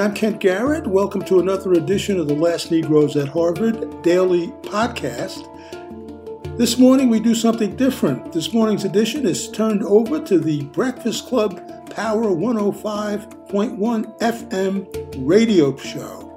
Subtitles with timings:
[0.00, 0.86] I'm Kent Garrett.
[0.88, 5.48] Welcome to another edition of the Last Negroes at Harvard Daily Podcast.
[6.58, 8.32] This morning we do something different.
[8.32, 16.30] This morning's edition is turned over to the Breakfast Club Power 105.1 FM radio show.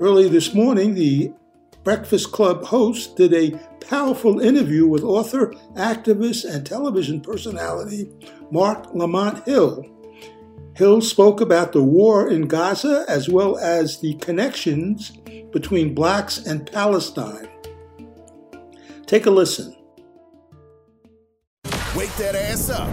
[0.00, 1.32] Early this morning, the
[1.82, 8.10] Breakfast Club host did a powerful interview with author, activist, and television personality
[8.50, 9.84] Marc Lamont Hill.
[10.76, 15.12] Hill spoke about the war in Gaza as well as the connections
[15.52, 17.48] between blacks and Palestine.
[19.06, 19.76] Take a listen.
[21.94, 22.88] Wake that ass up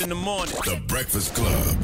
[0.00, 0.54] in the morning.
[0.64, 1.76] The Breakfast Club.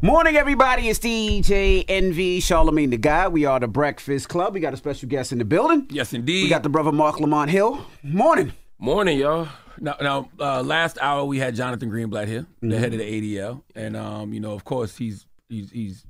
[0.00, 0.90] Morning, everybody.
[0.90, 3.32] It's DJ Envy, Charlamagne tha God.
[3.32, 4.54] We are the Breakfast Club.
[4.54, 5.88] We got a special guest in the building.
[5.90, 6.44] Yes, indeed.
[6.44, 7.84] We got the brother Marc Lamont Hill.
[8.04, 8.52] Morning.
[8.78, 9.48] Morning, y'all.
[9.80, 12.68] Now, now uh, last hour we had Jonathan Greenblatt here, Mm-hmm.
[12.70, 16.04] the head of the ADL, and um, you know, of course, he's he's he's.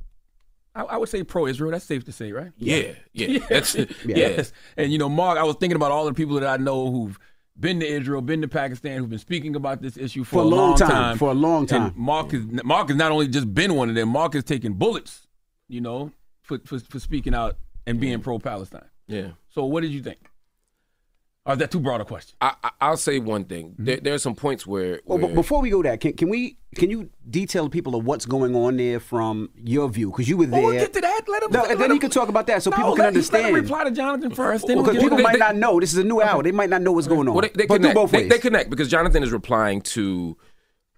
[0.75, 1.70] I, I would say pro-Israel.
[1.70, 2.53] That's safe to say, right?
[2.59, 3.39] Yeah, yeah.
[3.48, 3.87] That's yeah.
[4.05, 4.53] Yes.
[4.77, 7.19] And you know, Marc, I was thinking about all the people that I know who've
[7.59, 10.44] been to Israel, been to Pakistan, who've been speaking about this issue for, For a
[10.44, 11.92] long time, for a long And time.
[11.97, 14.11] Marc is Marc has not only just been one of them.
[14.11, 15.27] Marc has taken bullets,
[15.69, 17.56] you know, for for, for speaking out
[17.87, 18.84] and being pro-Palestine.
[19.06, 19.28] Yeah.
[19.48, 20.19] So, what did you think?
[21.47, 22.37] Or is that too broad a question?
[22.41, 23.71] I, I, I'll say one thing.
[23.71, 23.85] Mm-hmm.
[23.85, 26.29] There, there are some points where, Well, where but before we go there, can, can
[26.29, 30.11] we can you detail the people of what's going on there from your view?
[30.11, 30.61] Because you were oh, there.
[30.61, 31.23] Well, we'll get to that.
[31.29, 31.53] Let him.
[31.53, 33.09] No, let and then him- you can talk about that so No, people can let-
[33.09, 33.45] understand.
[33.45, 34.67] Let him reply to Jonathan first.
[34.67, 35.79] Then we'll Because people to- might they- not know.
[35.79, 36.43] This is a new hour.
[36.43, 37.35] They might not know what's going on.
[37.35, 37.95] well, they, they but connect.
[37.95, 38.29] do both ways.
[38.29, 40.37] they connect because Jonathan is replying to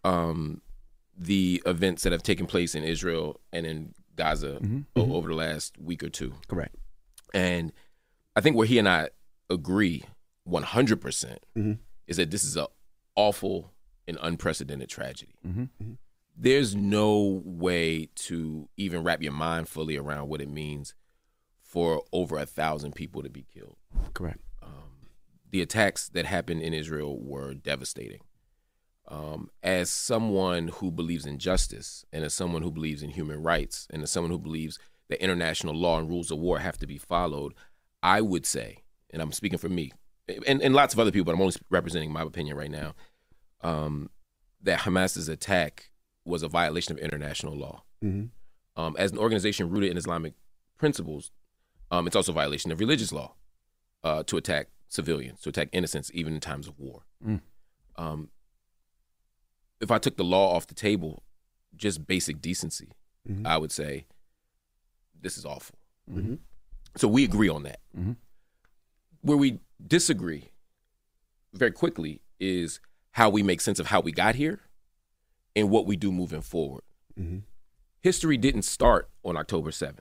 [0.05, 0.63] um,
[1.15, 4.81] the events that have taken place in Israel and in Gaza mm-hmm.
[4.97, 5.13] o- mm-hmm.
[5.13, 6.33] over the last week or two.
[6.49, 6.75] Correct.
[7.35, 7.71] And
[8.35, 9.11] I think where he and I
[9.51, 10.05] agree
[10.49, 11.73] 100% mm-hmm.
[12.07, 12.67] is that this is a
[13.15, 13.73] awful
[14.07, 15.35] and unprecedented tragedy.
[15.47, 15.63] Mm-hmm.
[15.63, 15.93] Mm-hmm.
[16.37, 20.95] There's no way to even wrap your mind fully around what it means
[21.61, 23.77] for over a thousand people to be killed.
[24.15, 24.41] Correct.
[24.63, 25.09] Um,
[25.51, 28.21] the attacks that happened in Israel were devastating.
[29.09, 33.87] Um, as someone who believes in justice and as someone who believes in human rights
[33.91, 36.99] and as someone who believes that international law and rules of war have to be
[36.99, 37.55] followed,
[38.03, 39.93] I would say, and I'm speaking for me
[40.47, 42.95] and, and lots of other people, but I'm only representing my opinion right now,
[43.63, 44.11] um,
[44.63, 45.91] that Hamas's attack
[46.25, 47.85] was a violation of international law.
[48.77, 50.35] Um, as an organization rooted in Islamic
[50.79, 51.31] principles,
[51.91, 53.35] um, it's also a violation of religious law
[54.05, 57.03] uh, to attack civilians, to attack innocents, even in times of war.
[57.97, 58.31] Um,
[59.81, 61.23] if I took the law off the table,
[61.77, 62.89] just basic decency,
[63.45, 64.07] I would say
[65.21, 65.79] this is awful.
[66.97, 67.81] So we agree on that.
[69.23, 70.51] Where we disagree
[71.53, 72.81] very quickly is
[73.13, 74.61] how we make sense of how we got here
[75.57, 76.83] and what we do moving forward.
[77.19, 77.39] Mm-hmm.
[78.01, 79.99] History didn't start on October 7th.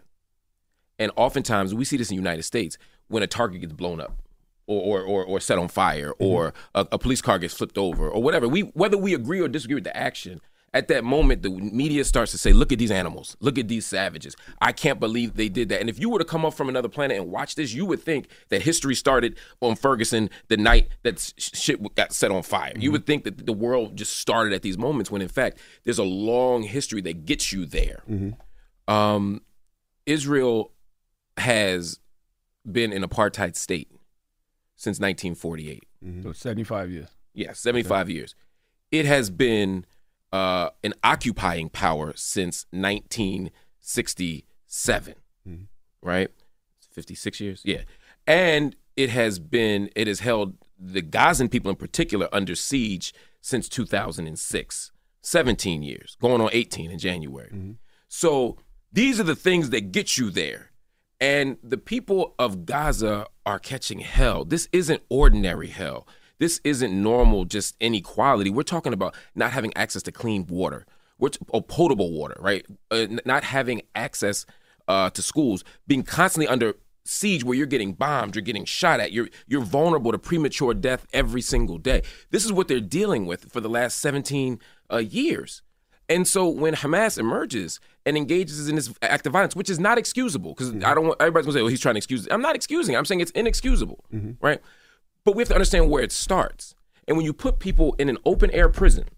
[0.99, 2.77] And oftentimes we see this in the United States
[3.07, 4.21] when a target gets blown up
[4.67, 6.23] or, or, or, or set on fire mm-hmm.
[6.23, 8.47] or a, a police car gets flipped over or whatever.
[8.47, 10.41] We whether we agree or disagree with the action,
[10.77, 13.83] at that moment the media starts to say, look at these animals, look at these
[13.83, 14.35] savages.
[14.61, 15.81] I can't believe they did that.
[15.81, 17.99] And if you were to come up from another planet and watch this, you would
[17.99, 22.73] think that history started on Ferguson the night that shit got set on fire.
[22.75, 22.91] You mm-hmm.
[22.91, 26.03] would think that the world just started at these moments when in fact there's a
[26.03, 28.03] long history that gets you there.
[28.07, 28.93] Mm-hmm.
[28.93, 29.41] Um,
[30.05, 30.73] Israel
[31.37, 31.99] has
[32.71, 33.89] been an apartheid state
[34.75, 35.83] since 1948.
[36.05, 36.21] Mm-hmm.
[36.21, 37.09] So 75 years.
[37.33, 38.35] Yeah, 75 years.
[38.91, 39.85] It has been
[40.31, 45.15] uh, an occupying power since 1967,
[46.01, 46.29] right?
[46.91, 47.61] 56 years?
[47.63, 47.83] Yeah.
[48.25, 53.67] And it has been, it has held the Gazan people in particular under siege since
[53.69, 57.75] 2006, 17 years, going on 18 in January.
[58.07, 58.57] So
[58.91, 60.71] these are the things that get you there.
[61.19, 64.45] And the people of Gaza are catching hell.
[64.45, 66.07] This isn't ordinary hell.
[66.39, 68.49] This isn't normal, just inequality.
[68.49, 70.85] We're talking about not having access to clean water,
[71.19, 72.65] we're t- or potable water, right?
[72.91, 74.45] Uh, not having access
[74.87, 76.75] uh, to schools, being constantly under
[77.05, 81.07] siege where you're getting bombed, you're getting shot at, you're you're vulnerable to premature death
[81.13, 82.03] every single day.
[82.31, 84.59] This is what they're dealing with for the last 17
[84.91, 85.61] uh, years.
[86.09, 89.97] And so when Hamas emerges and engages in this act of violence, which is not
[89.97, 92.31] excusable, because I don't want everybody's gonna say, "Oh, he's trying to excuse." It.
[92.31, 92.95] I'm not excusing.
[92.95, 92.97] it.
[92.97, 94.05] I'm saying it's inexcusable,
[94.39, 94.61] right?
[95.27, 96.73] But we have to understand where it starts.
[97.05, 99.09] And when you put people in an open air prison,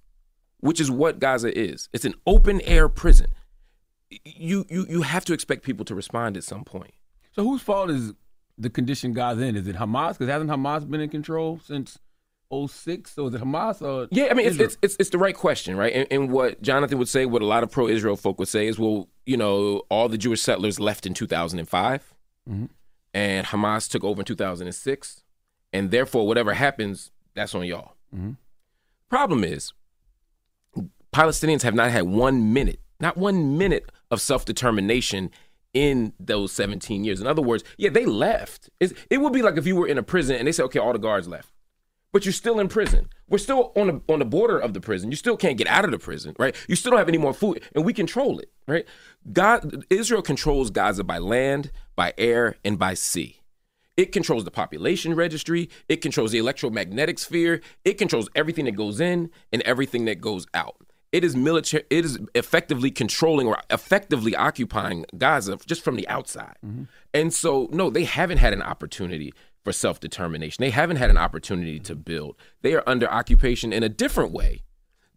[0.60, 3.28] which is what Gaza is, it's an open air prison.
[4.26, 6.96] You you you have to expect people to respond at some point.
[7.34, 8.14] So whose fault is
[8.58, 9.56] the condition Gaza in?
[9.56, 10.14] Is it Hamas?
[10.18, 12.00] Because hasn't Hamas been in control since
[12.52, 13.16] 06?
[13.20, 15.78] Or was it Hamas or Yeah, I mean, it's, it's it's it's the right question,
[15.78, 15.94] right?
[15.94, 18.80] And, and what Jonathan would say, what a lot of pro-Israel folk would say is,
[18.80, 22.16] well, you know, all the Jewish settlers left in 2005,
[22.50, 22.70] Mhm.
[23.14, 25.24] and Hamas took over in 2006,
[25.74, 27.94] and therefore, whatever happens, that's on y'all.
[28.16, 28.38] Mhm.
[29.10, 29.74] Problem is,
[31.14, 35.32] Palestinians have not had one minute, not one minute of self-determination
[35.74, 37.22] in those 17 years.
[37.22, 38.70] In other words, yeah, they left.
[38.80, 40.80] It's, it would be like if you were in a prison and they said, okay,
[40.80, 41.52] all the guards left
[42.12, 43.10] but you're still in prison.
[43.28, 45.12] We're still on the on the border of the prison.
[45.12, 46.56] You still can't get out of the prison, right?
[46.68, 48.86] You still don't have any more food, and we control it, right?
[49.32, 53.39] God, Israel controls Gaza by land, by air, and by sea.
[54.00, 55.70] It controls the population registry.
[55.90, 57.60] It controls the electromagnetic sphere.
[57.84, 60.78] It controls everything that goes in and everything that goes out.
[61.12, 61.84] It is military.
[61.90, 66.56] It is effectively controlling or effectively occupying Gaza just from the outside.
[66.66, 66.84] Mm-hmm.
[67.14, 69.34] And so, no, they haven't had an opportunity
[69.66, 70.64] for self determination.
[70.64, 72.38] They haven't had an opportunity to build.
[72.62, 74.62] They are under occupation in a different way,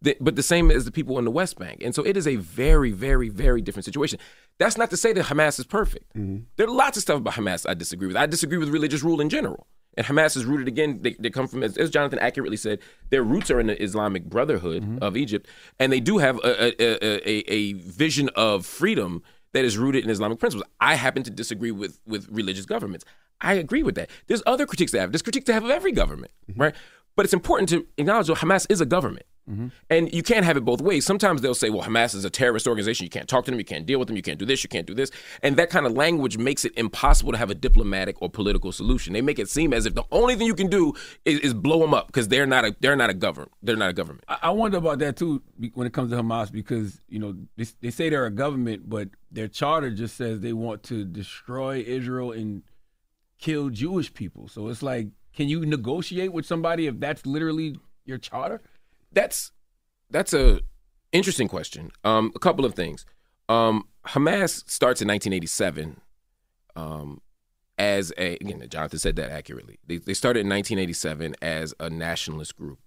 [0.02, 1.82] th- but the same as the people in the West Bank.
[1.82, 4.18] And so, it is a very, very, very different situation.
[4.58, 6.14] That's not to say that Hamas is perfect.
[6.16, 6.44] Mm-hmm.
[6.56, 8.16] There are lots of stuff about Hamas I disagree with.
[8.16, 9.66] I disagree with religious rule in general.
[9.96, 11.00] And Hamas is rooted again.
[11.02, 12.78] They, they come from, as, as Jonathan accurately said,
[13.10, 14.98] their roots are in the Islamic Brotherhood mm-hmm.
[15.02, 15.46] of Egypt,
[15.78, 19.22] and they do have a, a, a, a, a vision of freedom
[19.52, 20.66] that is rooted in Islamic principles.
[20.80, 23.04] I happen to disagree with with religious governments.
[23.42, 24.08] I agree with that.
[24.28, 25.12] There's other critiques to have.
[25.12, 26.60] There's critiques to have of every government, mm-hmm.
[26.60, 26.74] right?
[27.14, 29.26] But it's important to acknowledge that Hamas is a government.
[29.50, 29.68] Mm-hmm.
[29.90, 31.04] And you can't have it both ways.
[31.04, 33.04] Sometimes they'll say, well, Hamas is a terrorist organization.
[33.04, 33.58] You can't talk to them.
[33.58, 34.16] You can't deal with them.
[34.16, 34.62] You can't do this.
[34.62, 35.10] You can't do this.
[35.42, 39.12] And that kind of language makes it impossible to have a diplomatic or political solution.
[39.12, 40.92] They make it seem as if the only thing you can do
[41.24, 43.52] is, is blow them up because they're not a they're not a government.
[43.62, 44.24] They're not a government.
[44.28, 45.42] I I wonder about that too
[45.74, 49.08] when it comes to Hamas because you know they, they say they're a government, but
[49.30, 52.62] their charter just says they want to destroy Israel and
[53.38, 54.48] kill Jewish people.
[54.48, 58.60] So it's like, can you negotiate with somebody if that's literally your charter?
[59.12, 59.52] That's
[60.10, 60.60] that's a
[61.12, 61.90] interesting question.
[62.04, 63.04] Um, a couple of things.
[63.48, 66.00] Um, Hamas starts in 1987
[66.76, 67.20] um,
[67.78, 68.64] as a again.
[68.68, 69.78] Jonathan said that accurately.
[69.86, 72.78] They, they started in 1987 as a nationalist group.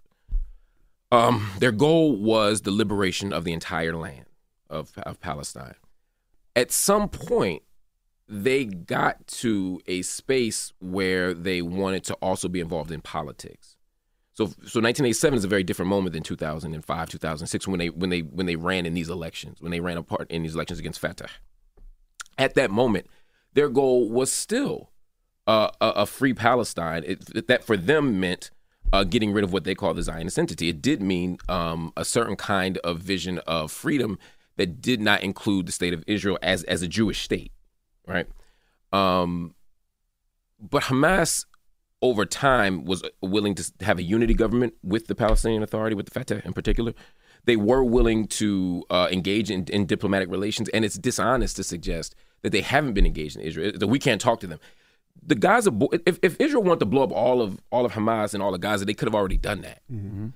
[1.12, 4.26] Um, their goal was the liberation of the entire land
[4.70, 5.76] of, of Palestine.
[6.56, 7.64] At some point,
[8.28, 13.75] they got to a space where they wanted to also be involved in politics.
[14.36, 18.20] So, so 1987 is a very different moment than 2005, 2006 when they when they
[18.20, 21.00] when they ran in these elections, when they ran a part in these elections against
[21.00, 21.30] Fatah.
[22.38, 23.08] At that moment,
[23.54, 24.92] their goal was still
[25.48, 27.04] uh, a, a free Palestine.
[27.06, 28.52] It, that for them meant
[28.92, 30.68] uh, getting rid of what they call the Zionist entity.
[30.68, 34.20] It did mean um, a certain kind of vision of freedom
[34.58, 37.54] that did not include the state of Israel as as a Jewish state,
[38.06, 38.28] right?
[38.92, 39.56] Um,
[40.60, 41.46] but Hamas
[42.02, 46.12] over time was willing to have a unity government with the Palestinian Authority, with the
[46.12, 46.94] Fatah in particular.
[47.46, 52.16] They were willing to uh, engage in, in diplomatic relations, and it's dishonest to suggest
[52.42, 53.72] that they haven't been engaged in Israel.
[53.76, 54.60] That we can't talk to them.
[55.26, 55.72] The Gaza,
[56.06, 58.62] if, if Israel wanted to blow up all of all of Hamas and all of
[58.62, 59.82] Gaza, they could have already done that,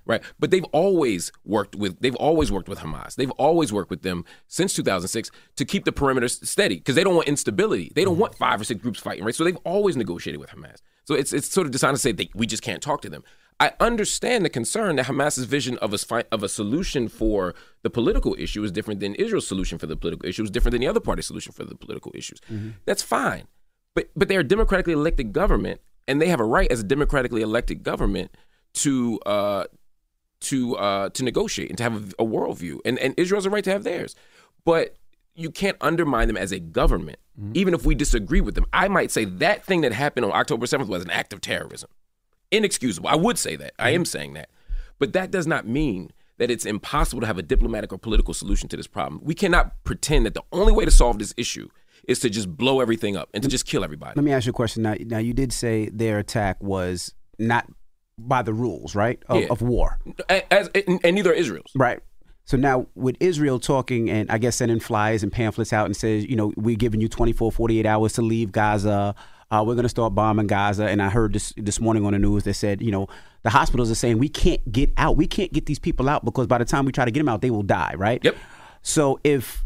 [0.05, 0.21] right?
[0.39, 3.15] But they've always worked with they've always worked with Hamas.
[3.15, 7.15] They've always worked with them since 2006 to keep the perimeter steady because they don't
[7.15, 7.91] want instability.
[7.93, 9.35] They don't want five or six groups fighting, right?
[9.35, 10.77] So they've always negotiated with Hamas.
[11.09, 13.23] So it's it's sort of dishonest to say that we just can't talk to them.
[13.59, 17.89] I understand the concern that Hamas's vision of a fi- of a solution for the
[17.89, 20.87] political issue is different than Israel's solution for the political issue is different than the
[20.87, 22.39] other party's solution for the political issues.
[22.85, 23.45] That's fine,
[23.95, 27.41] but but they're a democratically elected government, and they have a right as a democratically
[27.41, 28.29] elected government
[28.73, 29.63] to uh,
[30.41, 33.49] to uh, to negotiate and to have a, a worldview, and and Israel has a
[33.49, 34.13] right to have theirs,
[34.63, 34.95] but
[35.39, 37.53] you can't undermine them as a government, mm-hmm.
[37.55, 38.65] even if we disagree with them.
[38.73, 41.89] I might say that thing that happened on October 7th was an act of terrorism.
[42.51, 43.09] Inexcusable.
[43.09, 43.73] I would say that.
[43.79, 44.05] I am mm-hmm.
[44.05, 44.49] saying that.
[44.97, 48.67] But that does not mean that it's impossible to have a diplomatic or political solution
[48.69, 49.21] to this problem.
[49.23, 51.69] We cannot pretend that the only way to solve this issue
[52.07, 54.13] is to just blow everything up and to just kill everybody.
[54.15, 54.83] Let me ask you a question.
[54.83, 57.67] Now, now you did say their attack was not
[58.17, 59.47] by the rules, right, of, Yeah.
[59.49, 61.71] of war, As, and, and neither Israel's.
[61.75, 62.01] right?
[62.49, 66.25] So now with Israel talking and I guess sending flyers and pamphlets out and says,
[66.25, 69.13] you know, we're giving you 24, 48 hours to leave Gaza.
[69.51, 70.87] Uh, we're going to start bombing Gaza.
[70.87, 73.07] And I heard this this morning on the news that said, you know,
[73.43, 75.15] the hospitals are saying we can't get out.
[75.15, 77.29] We can't get these people out because by the time we try to get them
[77.29, 78.19] out, they will die, right?
[78.23, 78.35] Yep.
[78.81, 79.63] So if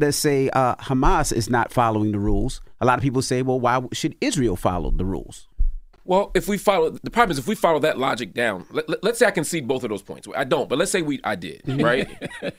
[0.00, 3.60] let's say uh, Hamas is not following the rules, a lot of people say, well,
[3.60, 5.46] why should Israel follow the rules?
[6.04, 9.04] Well, if we follow the problem is if we follow that logic down, let, let,
[9.04, 10.28] us say I concede both of those points.
[10.36, 11.82] I don't, but let's say we I did, mm-hmm.
[11.82, 12.08] right?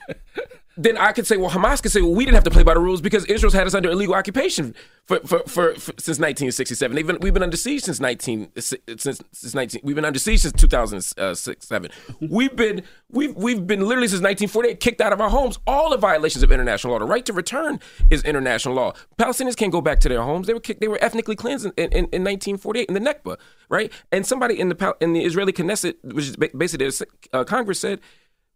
[0.76, 2.74] then I could say, well, Hamas could say, well, we didn't have to play by
[2.74, 6.94] the rules because Israel's had us under illegal occupation for, for, for, for since 1967.
[6.94, 9.80] They've been, we've been under siege since 19 since since 19.
[9.84, 11.90] We've been under siege since 2006 seven.
[12.20, 15.58] We've been we've we've been literally since 1948 kicked out of our homes.
[15.66, 16.98] All the violations of international law.
[16.98, 17.80] The right to return
[18.10, 18.92] is international law.
[19.18, 20.46] Palestinians can't go back to their homes.
[20.46, 20.80] They were kicked.
[20.80, 23.38] They were ethnically cleansed in, in, in 1948 in the Nakba,
[23.70, 23.90] right?
[24.12, 26.90] And somebody in the in the Israeli Knesset, which is basically
[27.32, 28.00] uh, Congress, said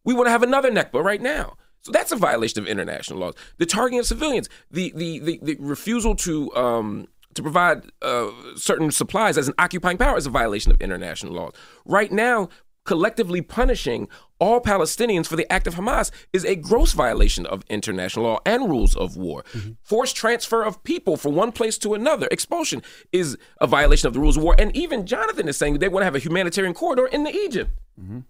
[0.05, 1.57] we want to have another Nakba right now.
[1.83, 3.35] So that's a violation of international laws.
[3.59, 8.91] The targeting of civilians, the the the, the refusal to um, to provide uh, certain
[8.91, 11.53] supplies as an occupying power is a violation of international laws.
[11.85, 12.49] Right now,
[12.85, 14.09] collectively punishing
[14.39, 18.69] all Palestinians for the act of Hamas is a gross violation of international law and
[18.69, 19.45] rules of war.
[19.53, 19.73] Mm-hmm.
[19.83, 22.83] Forced transfer of people from one place to another, expulsion,
[23.13, 24.57] is a violation of the rules of war.
[24.59, 27.71] And even Jonathan is saying they want to have a humanitarian corridor in the Egypt.
[28.01, 28.21] Mm-hmm.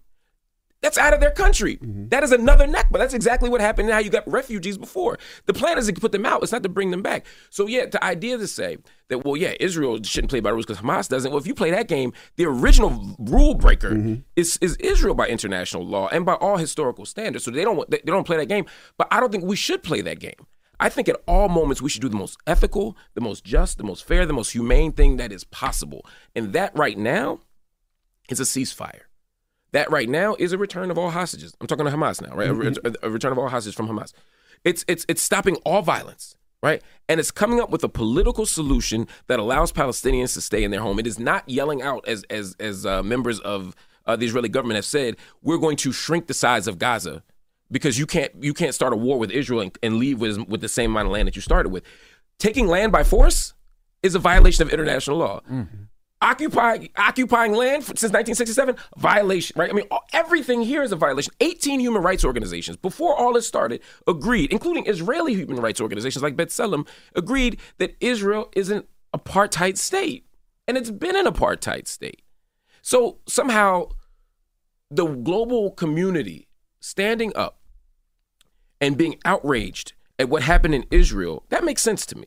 [0.82, 1.76] That's out of their country.
[1.76, 2.08] Mm-hmm.
[2.08, 5.18] That is another Nakba That's exactly what happened and how you got refugees before.
[5.44, 6.42] The plan is to put them out.
[6.42, 7.26] It's not to bring them back.
[7.50, 10.82] So yeah, the idea to say that well, yeah, Israel shouldn't play by rules because
[10.82, 11.30] Hamas doesn't.
[11.30, 14.14] Well, if you play that game, the original rule breaker mm-hmm.
[14.36, 17.44] is is Israel by international law and by all historical standards.
[17.44, 18.64] So they don't they don't play that game.
[18.96, 20.46] But I don't think we should play that game.
[20.82, 23.84] I think at all moments we should do the most ethical, the most just, the
[23.84, 26.06] most fair, the most humane thing that is possible.
[26.34, 27.40] And that right now
[28.30, 29.09] is a ceasefire.
[29.72, 31.54] That right now is a return of all hostages.
[31.60, 32.50] I'm talking to Hamas now, right?
[32.50, 32.86] Mm-hmm.
[32.86, 34.12] A, a, return of all hostages from Hamas.
[34.64, 36.82] It's it's it's stopping all violence, right?
[37.08, 40.80] And it's coming up with a political solution that allows Palestinians to stay in their
[40.80, 40.98] home.
[40.98, 44.76] It is not yelling out as as as uh, members of uh, the Israeli government
[44.76, 47.22] have said, we're going to shrink the size of Gaza
[47.70, 50.60] because you can't you can't start a war with Israel and, and leave with with
[50.60, 51.84] the same amount of land that you started with.
[52.38, 53.54] Taking land by force
[54.02, 55.40] is a violation of international law.
[55.50, 55.84] Mm-hmm
[56.22, 59.70] occupying occupying land since 1967 violation right?
[59.70, 61.32] I mean everything here is a violation.
[61.40, 66.36] 18 human rights organizations before all this started agreed including israeli human rights organizations like
[66.36, 68.84] b'tselem agreed that israel is an
[69.16, 70.26] apartheid state
[70.70, 72.22] and it's been an apartheid state.
[72.82, 73.88] So somehow
[74.90, 76.48] the global community
[76.80, 77.60] standing up
[78.80, 82.26] and being outraged at what happened in israel that makes sense to me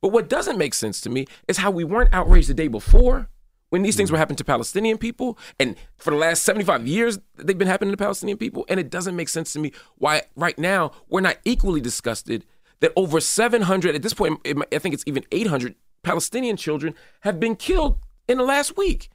[0.00, 3.28] but what doesn't make sense to me is how we weren't outraged the day before
[3.70, 4.12] when these things mm.
[4.12, 5.38] were happening to Palestinian people.
[5.58, 8.64] And for the last 75 years, they've been happening to Palestinian people.
[8.68, 12.44] And it doesn't make sense to me why right now we're not equally disgusted
[12.80, 17.56] that over 700, at this point, I think it's even 800 Palestinian children have been
[17.56, 19.10] killed in the last week.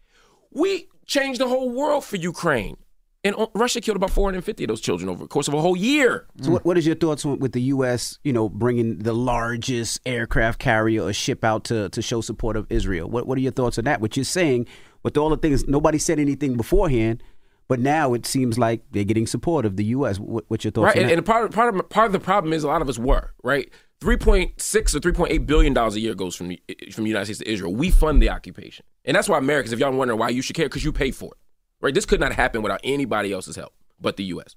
[0.52, 2.78] We changed the whole world for Ukraine.
[3.26, 6.28] And Russia killed about 450 of those children over the course of a whole year.
[6.42, 8.20] So, what, what is your thoughts with the U.S.
[8.24, 12.68] You know, bringing the largest aircraft carrier or ship out to to show support of
[12.70, 13.10] Israel?
[13.10, 14.02] What What are your thoughts on that?
[14.02, 14.68] What you're saying
[15.04, 17.24] with all the things nobody said anything beforehand,
[17.70, 20.20] but now it seems like they're getting support of the U.S.
[20.20, 20.96] What, what's your thoughts?
[20.96, 22.90] Right, and, and, part of, part of part of the problem is a lot of
[22.90, 23.72] us were right.
[24.02, 26.62] 3.6 or 3.8 billion dollars a year goes from the,
[26.92, 27.74] from the United States to Israel.
[27.74, 30.66] We fund the occupation, and that's why Americans, if y'all wondering why you should care,
[30.66, 31.38] because you pay for it.
[31.84, 31.94] Right?
[31.94, 33.74] This could not happen without anybody else's help
[34.04, 34.56] but the U.S.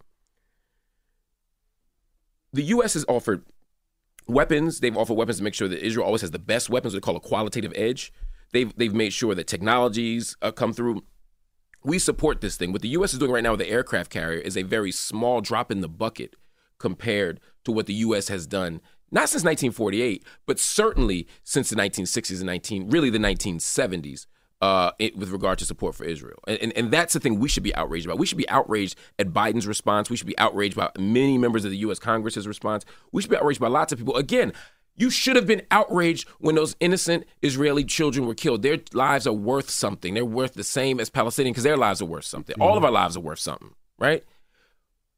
[2.52, 2.94] The U.S.
[2.94, 3.44] has offered
[4.26, 4.80] weapons.
[4.80, 6.92] They've offered weapons to make sure that Israel always has the best weapons.
[6.92, 8.12] They call a qualitative edge.
[8.52, 11.04] They've they've made sure that technologies uh, come through.
[11.84, 12.72] We support this thing.
[12.72, 13.12] What the U.S.
[13.12, 15.88] is doing right now with the aircraft carrier is a very small drop in the
[15.88, 16.34] bucket
[16.78, 18.28] compared to what the U.S.
[18.28, 18.80] has done,
[19.10, 24.26] not since 1948, but certainly since the 1960s and 19, really the 1970s
[24.60, 26.38] uh, it, with regard to support for Israel.
[26.46, 28.18] And, and, and, that's the thing we should be outraged about.
[28.18, 30.08] We should be outraged at Biden's response.
[30.08, 31.98] We should be outraged by many members of the U.S.
[31.98, 32.84] Congress's response.
[33.12, 34.16] We should be outraged by lots of people.
[34.16, 34.54] Again,
[34.96, 38.62] you should have been outraged when those innocent Israeli children were killed.
[38.62, 40.14] Their lives are worth something.
[40.14, 42.54] They're worth the same as Palestinian because their lives are worth something.
[42.54, 42.62] Mm-hmm.
[42.62, 44.24] All of our lives are worth something, right?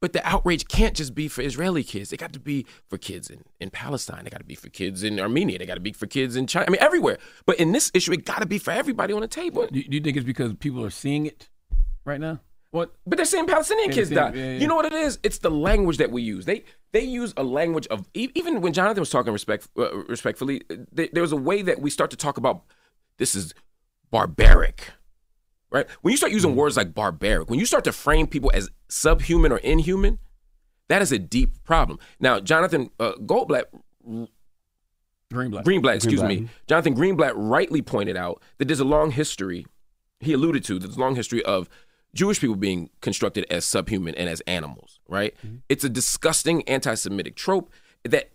[0.01, 2.09] But the outrage can't just be for Israeli kids.
[2.09, 4.23] They got to be for kids in, in Palestine.
[4.23, 5.59] They got to be for kids in Armenia.
[5.59, 6.67] They got to be for kids in China.
[6.67, 7.17] I mean, everywhere.
[7.45, 9.67] But in this issue, it got to be for everybody on the table.
[9.67, 11.49] Do you think it's because people are seeing it
[12.05, 12.39] right now?
[12.71, 12.93] What?
[13.05, 14.31] But they're saying Palestinian kids die.
[14.33, 14.57] Yeah, yeah.
[14.59, 15.19] You know what it is?
[15.23, 16.45] It's the language that we use.
[16.45, 20.61] They they use a language of even when Jonathan was talking respect uh, respectfully.
[20.91, 22.63] They, there was a way that we start to talk about
[23.17, 23.55] this is
[24.11, 24.91] barbaric
[25.71, 25.87] right?
[26.01, 26.59] When you start using mm-hmm.
[26.59, 30.19] words like barbaric, when you start to frame people as subhuman or inhuman,
[30.87, 31.99] that is a deep problem.
[32.19, 33.65] Now, Jonathan uh, Goldblatt,
[35.31, 36.27] Greenblatt, Greenblatt, excuse Greenblatt.
[36.27, 39.65] me, Jonathan Greenblatt rightly pointed out that there's a long history.
[40.19, 41.69] He alluded to there's a long history of
[42.15, 44.99] Jewish people being constructed as subhuman and as animals.
[45.07, 45.35] Right?
[45.45, 45.57] Mm-hmm.
[45.69, 47.71] It's a disgusting anti-Semitic trope
[48.03, 48.31] that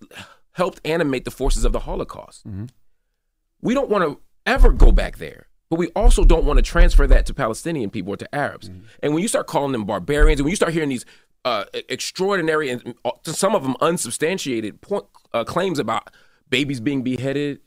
[0.52, 2.46] helped animate the forces of the Holocaust.
[2.46, 2.66] Mm-hmm.
[3.60, 5.48] We don't want to ever go back there.
[5.74, 8.68] But we also don't want to transfer that to Palestinian people or to Arabs.
[8.68, 8.84] Mm-hmm.
[9.02, 11.04] And when you start calling them barbarians, and when you start hearing these
[11.44, 16.10] uh, extraordinary and uh, some of them unsubstantiated point, uh, claims about
[16.48, 17.58] babies being beheaded,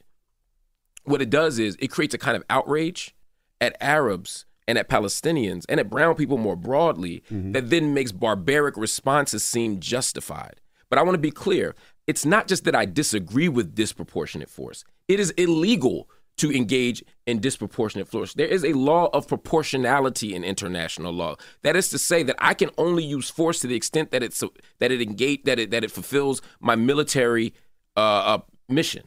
[1.03, 3.13] what it does is it creates a kind of outrage
[3.59, 8.77] at Arabs and at Palestinians and at brown people more broadly that then makes barbaric
[8.77, 10.61] responses seem justified.
[10.89, 11.75] But I want to be clear
[12.07, 17.39] it's not just that I disagree with disproportionate force, it is illegal to engage in
[17.39, 18.33] disproportionate force.
[18.33, 21.35] There is a law of proportionality in international law.
[21.63, 24.43] That is to say that I can only use force to the extent that it's
[24.79, 27.53] that it engage that it that it fulfills my military
[27.95, 28.37] uh, uh,
[28.69, 29.03] mission.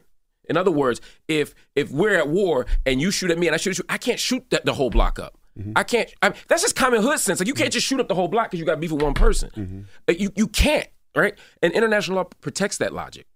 [0.49, 3.57] In other words, if if we're at war and you shoot at me and I
[3.57, 5.37] shoot at you, I can't shoot the, the whole block up.
[5.75, 6.09] I can't.
[6.21, 7.39] I, that's just common hood sense.
[7.39, 9.13] Like you can't just shoot up the whole block because you got beef with one
[9.13, 9.85] person.
[10.07, 10.87] Uh, You you can't.
[11.15, 11.37] Right?
[11.61, 13.27] And international law protects that logic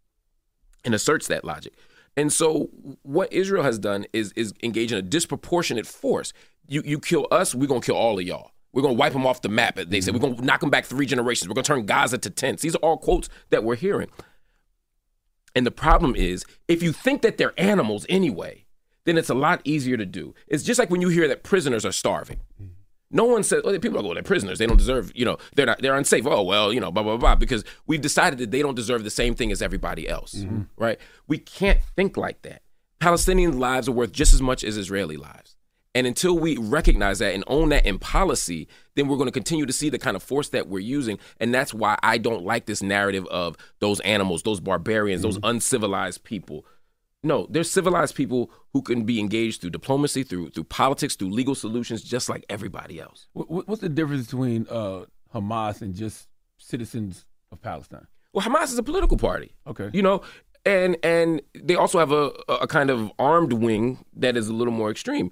[0.85, 1.73] and asserts that logic.
[2.17, 2.69] And so
[3.03, 6.33] what Israel has done is is engage in a disproportionate force.
[6.67, 8.51] You you kill us, we're gonna kill all of y'all.
[8.73, 9.75] We're gonna wipe them off the map.
[9.75, 11.47] They said we're gonna knock them back three generations.
[11.47, 12.61] We're gonna turn Gaza to tents.
[12.61, 14.09] These are all quotes that we're hearing.
[15.55, 18.65] And the problem is, if you think that they're animals anyway,
[19.05, 20.33] then it's a lot easier to do.
[20.47, 22.41] It's just like when you hear that prisoners are starving.
[22.61, 22.69] Mm.
[23.15, 24.59] No one says, oh, people are going, they're prisoners.
[24.59, 26.27] They don't deserve, you know, they're not, they're unsafe.
[26.27, 29.09] Oh, well, you know, blah, blah, blah, because we've decided that they don't deserve the
[29.09, 30.63] same thing as everybody else, mm-hmm.
[30.75, 30.99] right?
[31.25, 32.61] We can't think like that.
[32.99, 35.55] Palestinian lives are worth just as much as Israeli lives.
[35.95, 39.65] And until we recognize that and own that in policy, then we're going to continue
[39.65, 41.17] to see the kind of force that we're using.
[41.39, 45.51] And that's why I don't like this narrative of those animals, those barbarians, those mm-hmm.
[45.51, 46.65] uncivilized people.
[47.25, 51.55] No, there's civilized people who can be engaged through diplomacy, through through politics, through legal
[51.55, 53.27] solutions, just like everybody else.
[53.33, 56.27] What, what- what's the difference between uh, Hamas and just
[56.57, 58.07] citizens of Palestine?
[58.33, 59.49] Well, Hamas is a political party.
[59.65, 59.89] Okay.
[59.91, 60.21] You know,
[60.65, 64.73] and and they also have a a kind of armed wing that is a little
[64.73, 65.31] more extreme.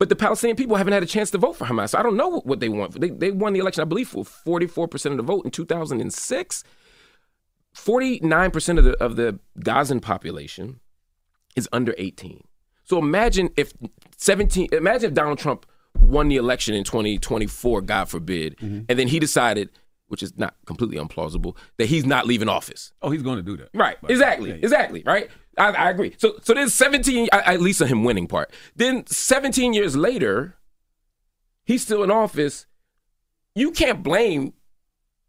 [0.00, 1.96] But the Palestinian people haven't had a chance to vote for Hamas.
[1.98, 3.00] I don't know what they want.
[3.00, 6.64] They they won the election, I believe, for 44% of the vote in 2006.
[7.76, 10.80] 49% of the of the Gazan population
[11.56, 12.44] is under 18.
[12.84, 13.72] So imagine if
[14.16, 15.66] 17 imagine if Donald Trump
[15.98, 18.82] won the election in 2024, God forbid, mm-hmm.
[18.88, 19.70] and then he decided,
[20.08, 22.92] which is not completely implausible, that he's not leaving office.
[23.00, 23.70] Oh, he's going to do that.
[23.74, 23.96] Right.
[24.00, 24.50] But- exactly.
[24.50, 24.62] yeah, yeah.
[24.62, 25.02] Exactly.
[25.04, 25.30] Right.
[25.56, 26.14] I, I agree.
[26.18, 27.28] So so there's 17.
[27.32, 28.52] I, at least on him winning part.
[28.76, 30.56] Then 17 years later,
[31.64, 32.66] he's still in office.
[33.54, 34.52] You can't blame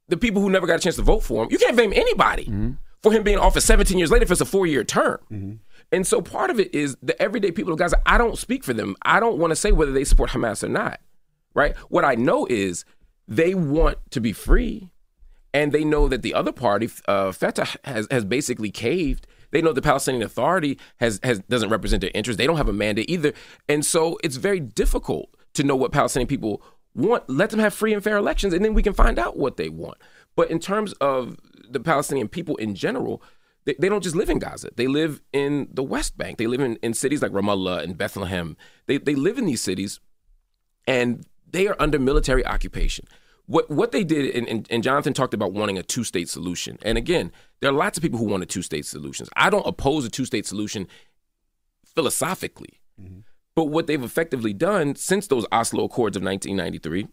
[0.07, 1.49] the people who never got a chance to vote for him.
[1.51, 2.71] You can't blame anybody mm-hmm.
[3.01, 5.19] for him being in office 17 years later if it's a four year term.
[5.31, 5.53] Mm-hmm.
[5.91, 8.01] And so part of it is the everyday people of Gaza.
[8.05, 8.95] I don't speak for them.
[9.03, 10.99] I don't want to say whether they support Hamas or not.
[11.53, 11.75] Right.
[11.89, 12.83] What I know is
[13.27, 14.91] they want to be free
[15.55, 19.25] and they know that the other party, uh, Fatah, has has basically caved.
[19.51, 22.37] They know the Palestinian Authority has has doesn't represent their interests.
[22.37, 23.31] They don't have a mandate either,
[23.69, 26.61] and so it's very difficult to know what Palestinian people
[26.93, 27.29] want.
[27.29, 29.69] Let them have free and fair elections, and then we can find out what they
[29.69, 29.97] want.
[30.35, 31.37] But in terms of
[31.69, 33.23] the Palestinian people in general,
[33.65, 34.69] they, they don't just live in Gaza.
[34.75, 36.37] They live in the West Bank.
[36.37, 38.55] They live in, in cities like Ramallah and Bethlehem.
[38.85, 39.99] They they live in these cities
[40.87, 43.05] and they are under military occupation.
[43.47, 46.77] What what they did, and, and, and Jonathan talked about wanting a two state solution.
[46.81, 49.27] And again, there are lots of people who want a two state solution.
[49.35, 50.87] I don't oppose a two state solution
[51.83, 53.19] philosophically, mm-hmm.
[53.55, 57.07] but what they've effectively done since those Oslo Accords of 1993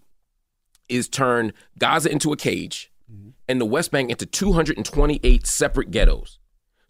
[0.88, 3.30] is turn Gaza into a cage mm-hmm.
[3.48, 6.38] and the West Bank into 228 separate ghettos.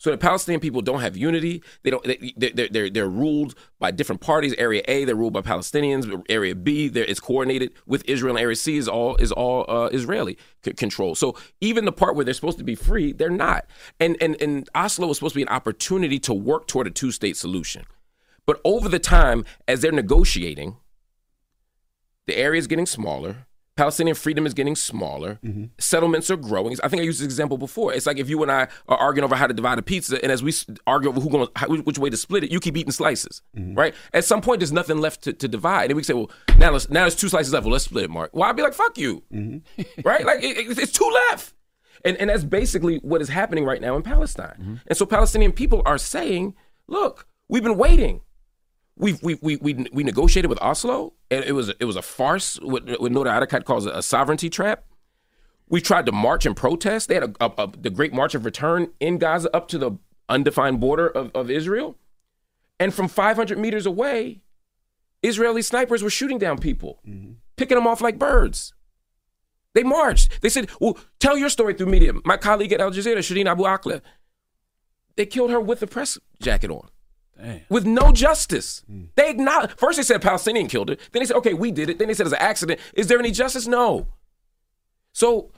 [0.02, 1.62] So the Palestinian people don't have unity.
[1.84, 2.02] They don't.
[2.02, 4.52] They, they're, they're they're ruled by different parties.
[4.58, 6.24] Area A, they're ruled by Palestinians.
[6.28, 8.34] Area B, it's coordinated with Israel.
[8.34, 11.14] And Area C is all is all uh, Israeli c- control.
[11.14, 13.66] So even the part where they're supposed to be free, they're not.
[14.00, 17.12] And and and Oslo was supposed to be an opportunity to work toward a two
[17.12, 17.84] state solution.
[18.44, 20.78] But over the time, as they're negotiating,
[22.26, 23.46] the area is getting smaller.
[23.82, 25.40] Palestinian freedom is getting smaller.
[25.44, 25.64] Mm-hmm.
[25.76, 26.76] Settlements are growing.
[26.84, 27.92] I think I used this example before.
[27.92, 30.30] It's like if you and I are arguing over how to divide a pizza, and
[30.30, 30.54] as we
[30.86, 33.74] argue over who going how, which way to split it, you keep eating slices, mm-hmm.
[33.74, 33.92] right?
[34.14, 36.70] At some point, there's nothing left to, to divide, and we can say, well, now
[36.70, 37.64] let's now there's two slices left.
[37.64, 38.30] Well, let's split it, Marc.
[38.32, 39.82] Well, I'd be like, fuck you, mm-hmm.
[40.04, 40.24] right?
[40.24, 41.52] Like it, it- it's two left,
[42.04, 44.80] and and that's basically what is happening right now in Palestine.
[44.86, 46.54] And so Palestinian people are saying,
[46.86, 48.20] look, we've been waiting.
[48.96, 52.56] We we we we we negotiated with Oslo, and it was it was a farce.
[52.60, 54.84] What, what Noura Erakat calls a sovereignty trap.
[55.68, 57.08] We tried to march and protest.
[57.08, 59.92] They had a, a, a- the Great March of Return in Gaza up to the
[60.28, 61.96] undefined border of, of Israel,
[62.78, 64.42] and from 500 meters away,
[65.22, 67.32] Israeli snipers were shooting down people, mm-hmm.
[67.56, 68.74] picking them off like birds.
[69.74, 70.42] They marched.
[70.42, 73.62] They said, "Well, tell your story through media." My colleague at Al Jazeera, Shireen Abu
[73.62, 74.02] Akleh,
[75.16, 76.88] they killed her with the press jacket on
[77.42, 77.60] Damn.
[77.68, 78.82] with no justice.
[78.86, 79.04] Hmm.
[79.16, 81.00] They acknowledge first they said Palestinian killed it.
[81.10, 81.98] Then they said, okay, we did it.
[81.98, 82.80] Then they said it's an accident.
[82.94, 83.66] Is there any justice?
[83.66, 84.06] No.
[85.12, 85.50] So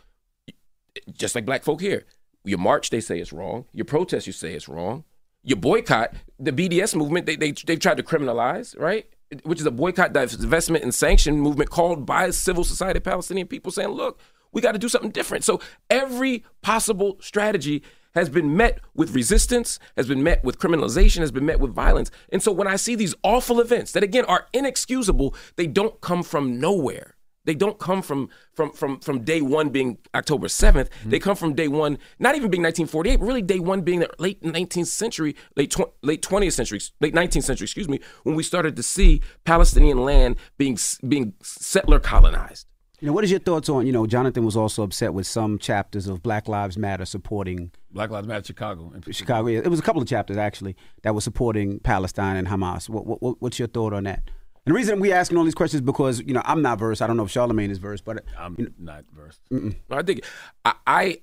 [1.12, 2.04] just like black folk here.
[2.44, 3.64] Your march, they say it's wrong.
[3.72, 5.04] Your protest, you say it's wrong.
[5.42, 9.06] Your boycott, the BDS movement, they, they, they've tried to criminalize, right?
[9.42, 13.90] Which is a boycott, divestment, and sanction movement called by civil society Palestinian people saying,
[13.90, 14.20] look,
[14.52, 15.44] we got to do something different.
[15.44, 17.82] So every possible strategy
[18.14, 22.10] has been met with resistance, has been met with criminalization, has been met with violence.
[22.30, 26.22] And so when I see these awful events that again are inexcusable, they don't come
[26.22, 27.14] from nowhere.
[27.44, 30.88] They don't come from from from from day one being October 7th.
[30.88, 31.10] Mm-hmm.
[31.10, 34.08] They come from day one, not even being 1948, but really day one being the
[34.18, 38.42] late 19th century, late tw- late 20th century, late 19th century, excuse me, when we
[38.42, 42.66] started to see Palestinian land being being settler colonized.
[43.00, 43.86] You know, what is your thoughts on?
[43.86, 48.10] You know, Jonathan was also upset with some chapters of Black Lives Matter supporting Black
[48.10, 48.92] Lives Matter Chicago.
[49.10, 52.88] Chicago, it was a couple of chapters actually that were supporting Palestine and Hamas.
[52.88, 54.22] What, what, what's your thought on that?
[54.66, 57.00] And the reason we asking all these questions is because you know I'm not versed.
[57.02, 59.40] I don't know if Charlamagne is versed, but I'm you know, not versed.
[59.50, 60.24] No, I think
[60.64, 61.18] I, I,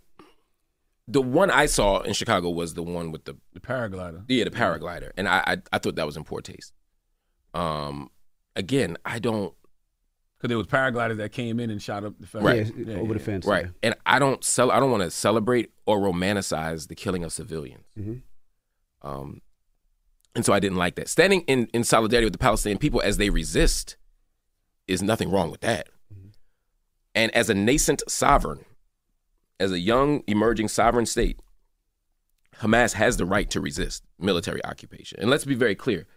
[1.07, 4.23] the one I saw in Chicago was the one with the the paraglider.
[4.27, 6.71] Yeah, the paraglider, and I I, I thought that was in poor taste.
[7.53, 8.11] Um,
[8.55, 9.53] again, I don't
[10.41, 12.43] because there was paragliders that came in and shot up the fence.
[12.43, 12.73] Right.
[12.75, 13.13] Yeah, over yeah.
[13.13, 13.45] the fence.
[13.45, 13.65] Right.
[13.65, 13.71] Yeah.
[13.83, 14.71] And I don't sell.
[14.71, 17.85] I don't want to celebrate or romanticize the killing of civilians.
[17.97, 19.07] Mm-hmm.
[19.07, 19.41] Um,
[20.33, 21.09] and so I didn't like that.
[21.09, 23.97] Standing in, in solidarity with the Palestinian people as they resist
[24.87, 25.89] is nothing wrong with that.
[26.11, 26.29] Mm-hmm.
[27.13, 28.65] And as a nascent sovereign,
[29.59, 31.39] as a young emerging sovereign state,
[32.61, 35.19] Hamas has the right to resist military occupation.
[35.19, 36.07] And let's be very clear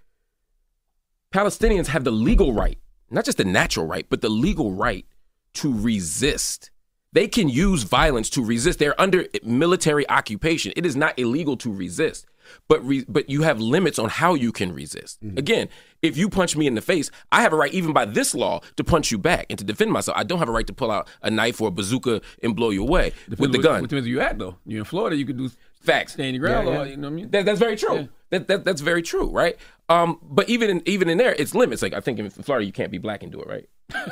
[1.31, 2.79] Palestinians have the legal right,
[3.15, 5.07] not just the natural right, but the legal right
[5.55, 6.71] to resist.
[7.13, 8.81] They can use violence to resist.
[8.81, 10.73] They're under military occupation.
[10.77, 12.27] It is not illegal to resist
[12.69, 15.23] but re- but you have limits on how you can resist.
[15.25, 15.39] Mm-hmm.
[15.39, 15.69] Again,
[16.03, 18.61] if you punch me in the face, I have a right, even by this law,
[18.77, 20.17] to punch you back and to defend myself.
[20.17, 22.71] I don't have a right to pull out a knife or a bazooka and blow
[22.71, 23.83] you away Depends with the gun.
[23.83, 24.57] Depends where you at though.
[24.67, 25.51] You're in Florida, you could do
[25.81, 26.15] facts.
[26.15, 26.79] Stand your ground yeah, yeah.
[26.79, 27.31] Law, you know what I mean?
[27.31, 27.95] That, that's very true.
[27.95, 28.07] Yeah.
[28.31, 29.57] That, that that's very true, right?
[29.89, 31.83] Um, but even in even in there, it's limits.
[31.83, 33.69] Like I think in Florida, you can't be black and do it, right?
[33.93, 34.07] I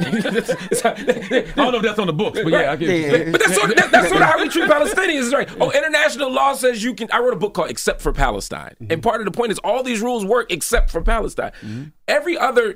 [1.57, 3.71] don't know if that's on the books, but yeah, I get yeah, But that's sort
[3.71, 5.49] of, that, that's sort of how we treat Palestinians, right?
[5.61, 7.11] Oh, international law says you can.
[7.11, 8.93] I wrote a book called "Except for Palestine," mm-hmm.
[8.93, 11.53] and part of the point is all these rules work except for Palestine.
[11.63, 11.85] Mm-hmm.
[12.07, 12.75] Every other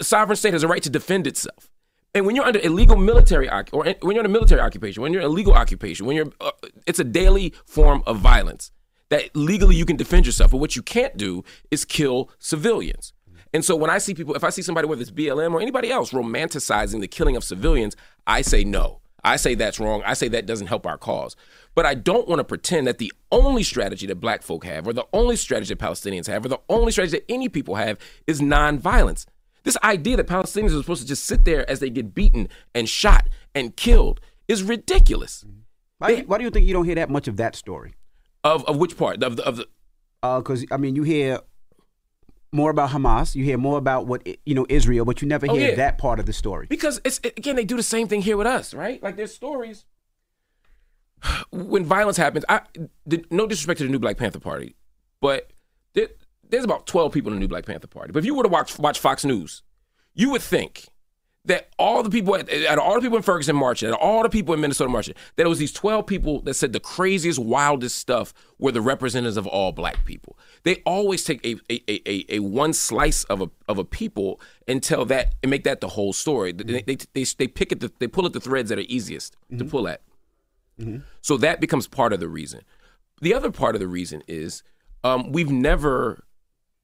[0.00, 1.68] sovereign state has a right to defend itself.
[2.14, 3.64] And when you're under illegal military or
[4.00, 6.50] when you're in a military occupation, when you're illegal occupation, when you're, uh,
[6.86, 8.70] it's a daily form of violence
[9.10, 10.50] that legally you can defend yourself.
[10.50, 13.12] But what you can't do is kill civilians.
[13.52, 15.90] And so when I see people, if I see somebody, whether it's BLM or anybody
[15.90, 19.00] else, romanticizing the killing of civilians, I say no.
[19.24, 20.02] I say that's wrong.
[20.04, 21.36] I say that doesn't help our cause.
[21.74, 24.92] But I don't want to pretend that the only strategy that black folk have, or
[24.92, 28.40] the only strategy that Palestinians have, or the only strategy that any people have is
[28.40, 29.26] nonviolence.
[29.64, 32.88] This idea that Palestinians are supposed to just sit there as they get beaten and
[32.88, 35.44] shot and killed is ridiculous.
[35.98, 37.94] Why, why do you think you don't hear that much of that story?
[38.46, 39.22] Of, of which part?
[39.22, 39.68] Of the, of the
[40.22, 41.40] because uh, I mean, you hear
[42.52, 43.34] more about Hamas.
[43.34, 45.76] You hear more about what you know Israel, but you never oh, hear yeah.
[45.76, 46.66] that part of the story.
[46.68, 49.02] Because it's again, they do the same thing here with us, right?
[49.02, 49.84] Like there's stories
[51.50, 52.44] when violence happens.
[52.48, 52.62] I
[53.04, 54.76] the, no disrespect to the New Black Panther Party,
[55.20, 55.50] but
[55.94, 56.08] there,
[56.48, 58.12] there's about 12 people in the New Black Panther Party.
[58.12, 59.62] But if you were to watch watch Fox News,
[60.14, 60.86] you would think
[61.46, 64.28] that all the people at, at, all the people in Ferguson marching, and all the
[64.28, 67.96] people in Minnesota marching, that it was these 12 people that said the craziest, wildest
[67.96, 70.38] stuff were the representatives of all black people.
[70.64, 74.82] They always take a a, a, a one slice of a of a people and
[74.82, 76.52] tell that and make that the whole story.
[76.52, 76.72] Mm-hmm.
[76.72, 79.34] They, they, they, they, pick at the they pull at the threads that are easiest
[79.34, 79.58] mm-hmm.
[79.58, 80.02] to pull at.
[80.80, 80.98] Mm-hmm.
[81.22, 82.62] So that becomes part of the reason.
[83.20, 84.62] The other part of the reason is
[85.04, 86.24] um, we've never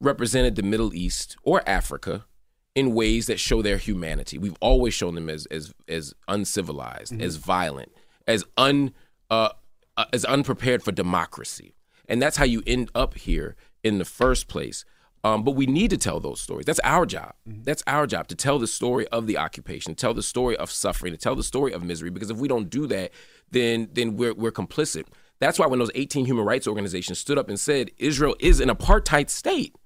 [0.01, 2.25] represented the Middle East or Africa
[2.75, 4.39] in ways that show their humanity.
[4.39, 7.23] We've always shown them as as as uncivilized, mm-hmm.
[7.23, 7.93] as violent,
[8.27, 8.93] as un
[9.31, 9.51] uh,
[9.97, 11.75] uh, as unprepared for democracy,
[12.09, 14.85] and that's how you end up here in the first place.
[15.25, 16.67] Um, but we need to tell those stories.
[16.67, 17.35] That's our job.
[17.49, 17.63] Mm-hmm.
[17.63, 21.13] That's our job to tell the story of the occupation, tell the story of suffering,
[21.13, 22.11] to tell the story of misery.
[22.11, 23.13] Because if we don't do that,
[23.51, 25.07] then then we're we're complicit.
[25.39, 28.69] That's why when those 18 human rights organizations stood up and said Israel is an
[28.69, 29.77] apartheid state,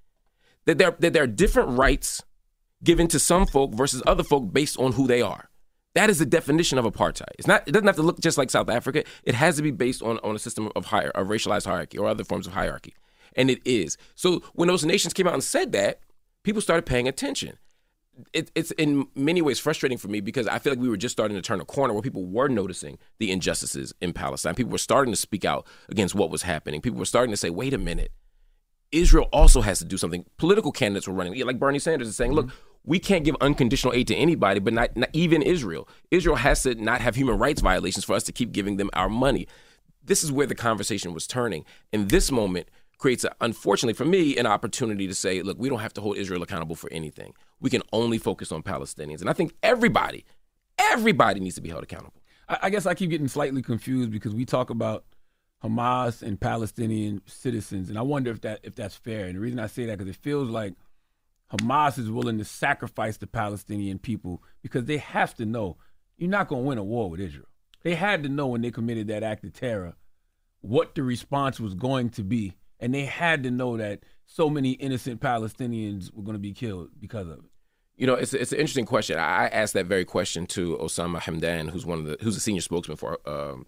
[0.67, 2.23] that there that there are different rights
[2.83, 5.49] given to some folk versus other folk based on who they are.
[5.95, 7.33] That is the definition of apartheid.
[7.39, 7.67] It's not.
[7.67, 9.03] It doesn't have to look just like South Africa.
[9.25, 12.07] It has to be based on, on a system of higher, of racialized hierarchy or
[12.07, 12.95] other forms of hierarchy,
[13.35, 13.97] and it is.
[14.15, 16.01] So when those nations came out and said that,
[16.43, 17.57] people started paying attention.
[18.35, 21.15] It, it's in many ways frustrating for me because I feel like we were just
[21.15, 24.55] starting to turn a corner where people were noticing the injustices in Palestine.
[24.55, 26.83] People were starting to speak out against what was happening.
[26.83, 28.13] People were starting to say, "Wait a minute."
[28.93, 30.25] Israel also has to do something.
[30.37, 32.49] Political candidates were running, like Bernie Sanders is saying, mm-hmm.
[32.49, 35.89] look, We can't give unconditional aid to anybody, but not, not even Israel.
[36.13, 39.09] Israel has to not have human rights violations for us to keep giving them our
[39.09, 39.49] money.
[40.05, 41.65] This is where the conversation was turning.
[41.93, 42.69] And this moment
[42.99, 46.17] creates, a, unfortunately for me, an opportunity to say, look, we don't have to hold
[46.17, 47.35] Israel accountable for anything.
[47.61, 49.21] We can only focus on Palestinians.
[49.21, 50.25] And I think everybody,
[50.79, 52.23] everybody needs to be held accountable.
[52.49, 55.05] I, I guess I keep getting slightly confused because we talk about
[55.63, 59.27] Hamas and Palestinian citizens, and I wonder if that if that's fair.
[59.27, 60.75] And the reason I say that because it feels like
[61.53, 65.77] Hamas is willing to sacrifice the Palestinian people because they have to know
[66.19, 67.47] you're not going to win a war with Israel.
[67.83, 69.95] They had to know when they committed that act of terror
[70.61, 74.73] what the response was going to be, and they had to know that so many
[74.73, 77.51] innocent Palestinians were going to be killed because of it.
[77.97, 79.19] You know, it's it's an interesting question.
[79.19, 82.61] I asked that very question to Osama Hamdan, who's one of the who's a senior
[82.61, 83.67] spokesman for um,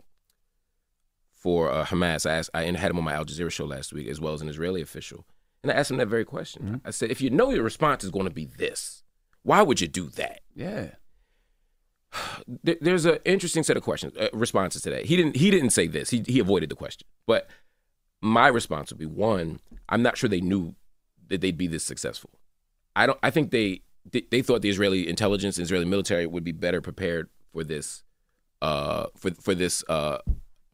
[1.38, 2.29] for uh, Hamas.
[2.29, 4.42] I asked, I had him on my Al Jazeera show last week, as well as
[4.42, 5.27] an Israeli official,
[5.62, 6.62] and I asked him that very question.
[6.62, 6.88] Mm-hmm.
[6.88, 9.03] I said, if you know your response is going to be this,
[9.42, 10.40] why would you do that?
[10.55, 10.90] Yeah.
[12.62, 15.07] There's an interesting set of questions, uh, responses to that.
[15.07, 16.11] He didn't he didn't say this.
[16.11, 17.48] He he avoided the question, but
[18.20, 20.74] my response would be one: I'm not sure they knew
[21.29, 22.31] that they'd be this successful.
[22.96, 23.18] I don't.
[23.22, 27.64] I think they they, thought the Israeli intelligence, Israeli military would be better prepared for
[27.64, 28.03] this,
[28.62, 30.18] uh, for for this uh,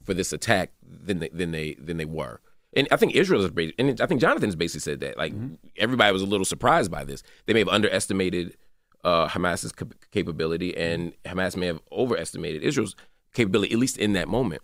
[0.04, 2.40] for this attack than they than they than they were.
[2.76, 5.16] And I think Israel is, ba- and I think Jonathan's basically said that.
[5.16, 5.32] Like
[5.76, 7.22] everybody was a little surprised by this.
[7.46, 8.56] They may have underestimated
[9.04, 12.96] uh, Hamas's cap- capability, and Hamas may have overestimated Israel's
[13.32, 14.62] capability, at least in that moment.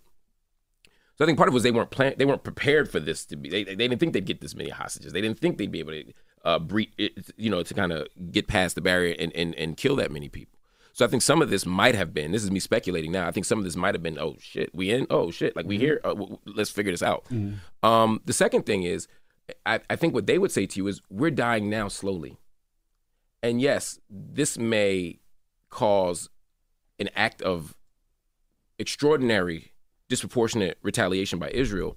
[1.16, 3.24] So I think part of it was they weren't plan- they weren't prepared for this
[3.26, 3.48] to be.
[3.48, 5.12] They, they didn't think they'd get this many hostages.
[5.12, 6.05] They didn't think they'd be able to,
[6.44, 9.76] uh, bre- it, you know, to kind of get past the barrier and, and and
[9.76, 10.59] kill that many people.
[11.00, 12.30] So I think some of this might have been.
[12.30, 13.26] This is me speculating now.
[13.26, 14.18] I think some of this might have been.
[14.18, 15.06] Oh shit, we in.
[15.08, 15.98] Oh shit, like we here.
[16.04, 17.24] Uh, w- w- let's figure this out.
[17.82, 19.08] Um, the second thing is,
[19.64, 22.36] I, I think what they would say to you is, we're dying now slowly.
[23.42, 25.20] And yes, this may
[25.70, 26.28] cause
[26.98, 27.74] an act of
[28.78, 29.72] extraordinary,
[30.10, 31.96] disproportionate retaliation by Israel,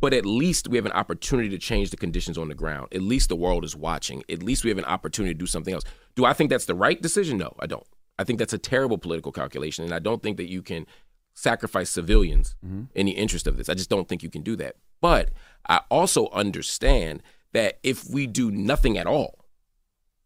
[0.00, 2.88] but at least we have an opportunity to change the conditions on the ground.
[2.94, 4.22] At least the world is watching.
[4.30, 5.84] At least we have an opportunity to do something else.
[6.14, 7.36] Do I think that's the right decision?
[7.36, 7.86] No, I don't.
[8.18, 10.86] I think that's a terrible political calculation, and I don't think that you can
[11.34, 12.56] sacrifice civilians
[12.94, 13.68] in the interest of this.
[13.68, 14.74] I just don't think you can do that.
[15.00, 15.30] But
[15.68, 19.44] I also understand that if we do nothing at all,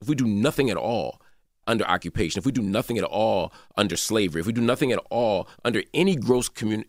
[0.00, 1.20] if we do nothing at all
[1.66, 4.98] under occupation, if we do nothing at all under slavery, if we do nothing at
[5.11, 6.87] all under any gross commun-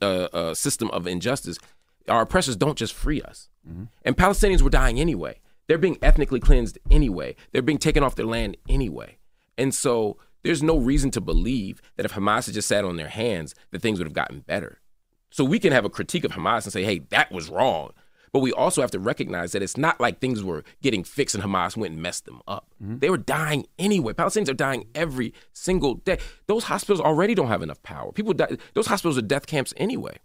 [0.00, 1.58] uh, uh, system of injustice,
[2.08, 3.50] our oppressors don't just free us.
[4.02, 5.40] And Palestinians were dying anyway.
[5.66, 7.36] They're being ethnically cleansed anyway.
[7.52, 9.18] They're being taken off their land anyway.
[9.58, 13.08] And so there's no reason to believe that if Hamas had just sat on their
[13.08, 14.80] hands, that things would have gotten better.
[15.30, 17.92] So we can have a critique of Hamas and say, hey, that was wrong.
[18.32, 21.44] But we also have to recognize that it's not like things were getting fixed and
[21.44, 22.68] Hamas went and messed them up.
[22.82, 22.98] Mm-hmm.
[22.98, 24.12] They were dying anyway.
[24.12, 26.18] Palestinians are dying every single day.
[26.46, 28.12] Those hospitals already don't have enough power.
[28.12, 28.56] People die.
[28.74, 30.18] Those hospitals are death camps anyway.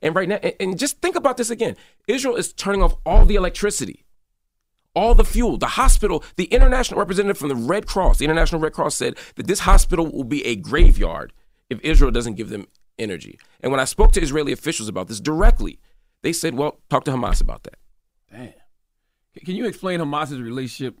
[0.00, 3.24] And right now, and, and just think about this again Israel is turning off all
[3.24, 4.04] the electricity,
[4.94, 5.56] all the fuel.
[5.58, 9.46] The hospital, the international representative from the Red Cross, the International Red Cross said that
[9.46, 11.32] this hospital will be a graveyard
[11.70, 12.66] if Israel doesn't give them
[12.98, 13.38] energy.
[13.60, 15.78] And when I spoke to Israeli officials about this directly,
[16.22, 17.78] they said, well, talk to Hamas about that.
[18.30, 18.52] Damn.
[19.44, 20.98] Can you explain Hamas's relationship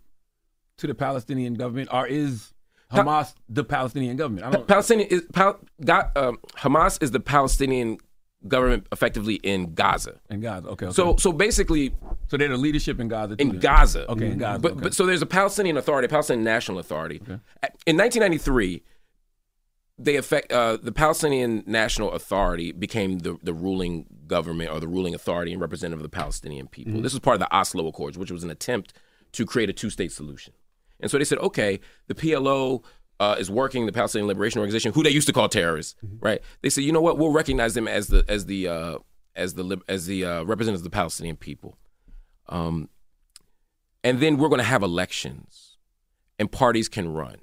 [0.76, 2.52] to the Palestinian government, or is
[2.92, 4.46] Hamas the Palestinian government?
[4.46, 4.68] I don't.
[4.68, 7.98] Palestinian is Pal- got, um, Hamas is the Palestinian
[8.46, 10.20] government effectively in Gaza.
[10.30, 10.68] in Gaza.
[10.68, 10.94] Okay, okay.
[10.94, 11.94] So so basically
[12.28, 13.36] so they're the leadership in Gaza.
[13.36, 13.58] Too, in?
[13.58, 14.08] Gaza.
[14.10, 14.60] Okay, in Gaza.
[14.60, 14.80] But okay.
[14.82, 17.16] but so there's a Palestinian Authority, a Palestinian National Authority.
[17.86, 18.82] In 1993,
[19.98, 25.14] they affect uh, the Palestinian National Authority became the the ruling government or the ruling
[25.14, 27.00] authority and representative of the Palestinian people.
[27.00, 28.92] This was part of the Oslo Accords, which was an attempt
[29.32, 30.52] to create a two state solution.
[31.00, 32.82] And so they said, okay, the PLO
[33.20, 36.40] uh, is working, the Palestinian Liberation Organization, who they used to call terrorists, right?
[36.62, 38.98] They said, you know what, we'll recognize them as the as the uh,
[39.34, 41.78] as the as the uh, representatives of the Palestinian people.
[42.48, 42.88] Um,
[44.04, 45.76] and then we're going to have elections,
[46.38, 47.38] and parties can run.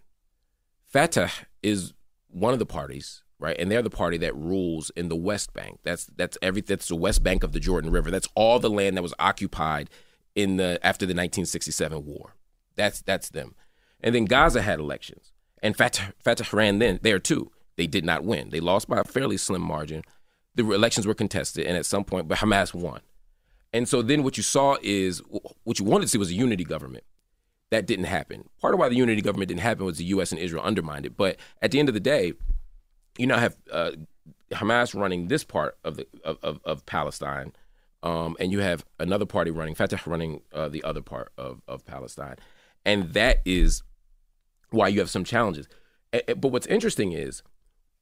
[0.86, 1.94] Fatah is
[2.30, 3.58] one of the parties, right?
[3.60, 5.80] And they're the party that rules in the West Bank.
[5.84, 8.12] That's that's every that's the West Bank of the Jordan River.
[8.12, 9.90] That's all the land that was occupied
[10.36, 12.36] in the after the 1967 war.
[12.76, 13.56] That's that's them.
[14.02, 17.52] And then Gaza had elections, and Fatah, Fatah ran then there too.
[17.76, 18.50] They did not win.
[18.50, 20.04] They lost by a fairly slim margin.
[20.56, 23.02] The elections were contested, and at some point, but Hamas won.
[23.74, 25.22] And so then what you saw is
[25.64, 27.04] what you wanted to see was a unity government.
[27.72, 28.48] That didn't happen.
[28.62, 30.32] Part of why the unity government didn't happen was the U.S.
[30.32, 31.18] and Israel undermined it.
[31.18, 32.34] But at the end of the day,
[33.18, 33.92] you now have uh,
[34.52, 37.54] Hamas running this part of the of, of, Palestine,
[38.04, 41.86] um, and you have another party running Fatah running uh, the other part of, of
[41.86, 42.36] Palestine,
[42.86, 43.84] and that is
[44.76, 45.68] why you have some challenges.
[46.12, 47.42] But what's interesting is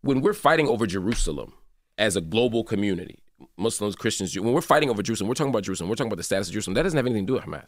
[0.02, 1.54] when we're fighting over Jerusalem
[1.98, 3.20] as a global community,
[3.58, 6.24] Muslims, Christians, when we're fighting over Jerusalem, we're talking about Jerusalem, we're talking about the
[6.24, 6.76] status of Jerusalem.
[6.76, 7.68] That doesn't have anything to do with Hamas.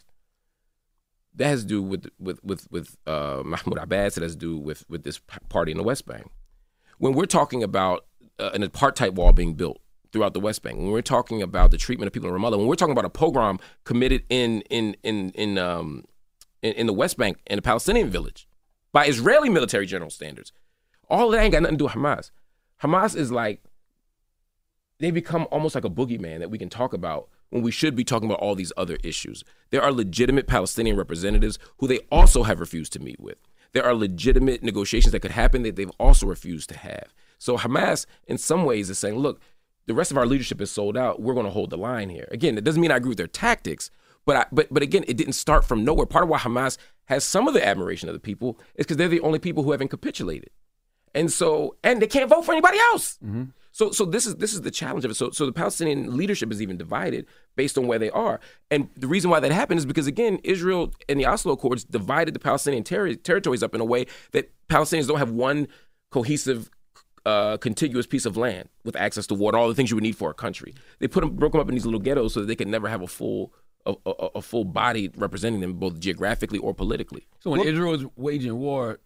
[1.34, 4.16] That has to do with with with with uh, Mahmoud Abbas.
[4.16, 6.30] It has to do with with this party in the West Bank.
[6.98, 8.06] When we're talking about
[8.38, 9.80] uh, an apartheid wall being built
[10.12, 12.66] throughout the West Bank, when we're talking about the treatment of people in Ramallah, when
[12.66, 16.04] we're talking about a pogrom committed in in in in um
[16.62, 18.48] in, in the West Bank in a Palestinian village
[18.96, 20.54] by Israeli military general standards,
[21.10, 22.30] all that ain't got nothing to do with Hamas.
[22.82, 23.62] Hamas is like
[25.00, 28.04] they become almost like a boogeyman that we can talk about when we should be
[28.04, 29.44] talking about all these other issues.
[29.68, 33.36] There are legitimate Palestinian representatives who they also have refused to meet with.
[33.74, 37.12] There are legitimate negotiations that could happen that they've also refused to have.
[37.36, 39.42] So Hamas, in some ways, is saying, look,
[39.84, 41.20] the rest of our leadership is sold out.
[41.20, 42.28] We're going to hold the line here.
[42.30, 43.90] Again, it doesn't mean I agree with their tactics,
[44.24, 46.06] but I, but but again, it didn't start from nowhere.
[46.06, 49.08] Part of why Hamas has some of the admiration of the people is because they're
[49.08, 50.50] the only people who haven't capitulated,
[51.14, 53.18] and so and they can't vote for anybody else.
[53.72, 55.14] So so this is this is the challenge of it.
[55.14, 58.40] So so the Palestinian leadership is even divided based on where they are,
[58.70, 62.34] and the reason why that happened is because again, Israel and the Oslo Accords divided
[62.34, 65.68] the Palestinian terri territories up in a way that Palestinians don't have one
[66.10, 66.70] cohesive
[67.26, 70.16] uh, contiguous piece of land with access to water, all the things you would need
[70.16, 70.74] for a country.
[71.00, 72.88] They put them, broke them up in these little ghettos so that they could never
[72.88, 73.52] have a full,
[73.86, 77.26] a, a, a full body representing them both geographically or politically.
[77.40, 78.98] So when Israel is waging war,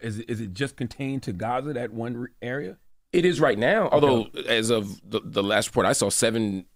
[0.00, 2.76] is it, is it just contained to Gaza, that one area?
[3.12, 6.66] It is right now, although as of the, the last report I saw, seven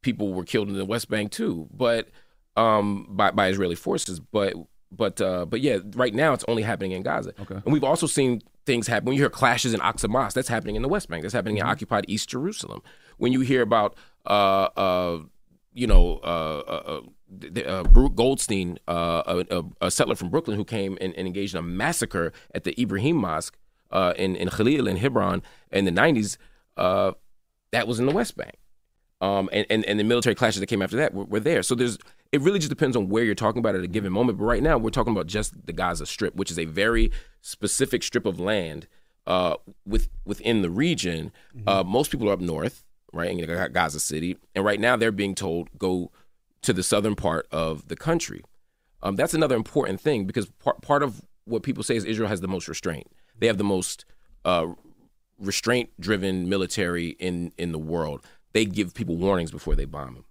[0.00, 2.08] people were killed in the West Bank too, but
[2.56, 4.18] um, by by Israeli forces.
[4.18, 4.54] But
[4.90, 7.34] but uh, but yeah, right now it's only happening in Gaza.
[7.38, 7.56] Okay.
[7.56, 9.06] And we've also seen things happen.
[9.06, 11.22] When you hear clashes in Aqsa Mosque, that's happening in the West Bank.
[11.22, 12.80] That's happening in occupied East Jerusalem.
[13.18, 13.94] When you hear about
[14.26, 15.18] uh, uh,
[15.74, 17.00] you know, uh, uh,
[17.58, 21.54] uh, uh, Goldstein, uh, a, a, a settler from Brooklyn who came and, and engaged
[21.54, 23.58] in a massacre at the Ibrahim Mosque
[23.90, 26.36] uh, in, in Khalil in Hebron in the 90s,
[26.76, 27.12] uh,
[27.72, 28.54] that was in the West Bank.
[29.20, 31.62] Um, and, and, and the military clashes that came after that were, were there.
[31.62, 31.98] So there's
[32.30, 34.38] it really just depends on where you're talking about at a given moment.
[34.38, 38.02] But right now, we're talking about just the Gaza Strip, which is a very specific
[38.02, 38.88] strip of land
[39.26, 39.54] uh,
[39.86, 41.30] with within the region.
[41.66, 42.83] Uh, most people are up north,
[43.14, 46.10] right, in Gaza City, and right now they're being told go
[46.62, 48.42] to the southern part of the country.
[49.02, 52.40] Um, that's another important thing because part part of what people say is Israel has
[52.40, 53.06] the most restraint.
[53.38, 54.04] They have the most
[54.44, 54.68] uh,
[55.38, 58.24] restraint-driven military in in the world.
[58.52, 60.24] They give people warnings before they bomb them.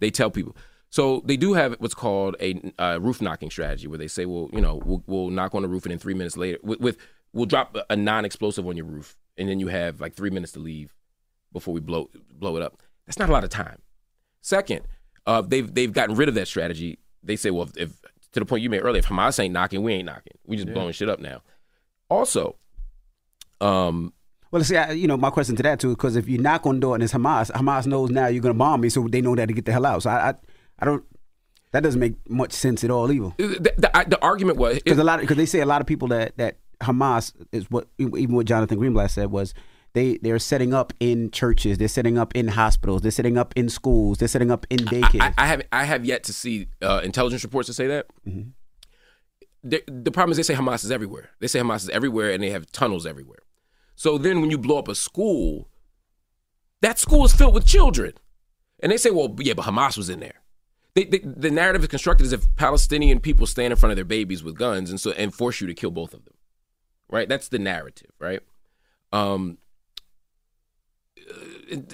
[0.00, 0.56] They tell people.
[0.88, 4.48] So they do have what's called a uh, roof knocking strategy, where they say, "Well,
[4.52, 6.96] you know, we'll, we'll knock on the roof, and then three minutes later, with, with
[7.32, 10.58] we'll drop a non-explosive on your roof, and then you have like three minutes to
[10.58, 10.95] leave
[11.56, 13.80] before we blow blow it up." That's not a lot of time.
[14.40, 14.82] Second,
[15.26, 16.98] uh, they've they've gotten rid of that strategy.
[17.22, 18.00] They say, well, if, if
[18.32, 20.34] to the point you made earlier, if Hamas ain't knocking, we ain't knocking.
[20.46, 21.42] We just blowing shit up now.
[22.08, 22.56] Also,
[23.60, 24.12] um,
[24.50, 26.76] Well, see, I, you know, my question to that too, because if you knock on
[26.76, 29.20] the door and it's Hamas, Hamas knows now you're going to bomb me, so they
[29.20, 30.02] know that to get the hell out.
[30.02, 30.34] So I, I,
[30.78, 31.04] I don't.
[31.72, 33.32] That doesn't make much sense at all, either.
[33.38, 36.08] the, the, the argument was Because a lot, because they say a lot of people
[36.08, 39.52] that that Hamas is what even what Jonathan Greenblatt said was
[39.96, 43.70] they they're setting up in churches, they're setting up in hospitals, they're setting up in
[43.70, 45.22] schools, they're setting up in daycare.
[45.22, 48.06] I, I have I have yet to see uh, intelligence reports to say that.
[49.64, 51.30] The, the problem is they say Hamas is everywhere.
[51.40, 53.38] They say Hamas is everywhere, and they have tunnels everywhere.
[53.96, 55.68] So then, when you blow up a school,
[56.82, 58.12] that school is filled with children,
[58.80, 60.42] and they say, "Well, yeah, but Hamas was in there."
[60.94, 64.04] They, they, the narrative is constructed as if Palestinian people stand in front of their
[64.04, 66.34] babies with guns and so and force you to kill both of them,
[67.08, 67.28] right?
[67.28, 68.40] That's the narrative, right?
[69.12, 69.58] Um,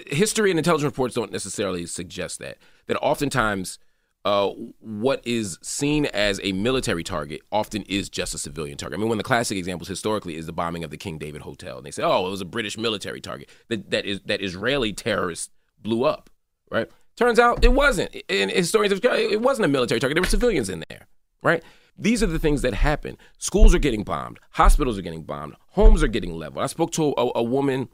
[0.07, 2.59] history and intelligence reports don't necessarily suggest that.
[2.87, 3.79] That oftentimes,
[4.25, 8.99] uh, what is seen as a military target often is just a civilian target.
[8.99, 11.43] I mean, one of the classic examples historically is the bombing of the King David
[11.43, 14.41] Hotel, and they say, "Oh, it was a British military target that that is that
[14.41, 16.31] Israeli terrorists blew up."
[16.71, 16.91] Right?
[17.17, 18.15] Turns out it wasn't.
[18.29, 20.15] And historians have it wasn't a military target.
[20.15, 21.07] There were civilians in there.
[21.43, 21.63] Right?
[21.99, 23.19] These are the things that happen.
[23.39, 24.39] Schools are getting bombed.
[24.53, 25.55] Hospitals are getting bombed.
[25.73, 26.65] Homes are getting leveled.
[26.65, 27.89] I spoke to a, a woman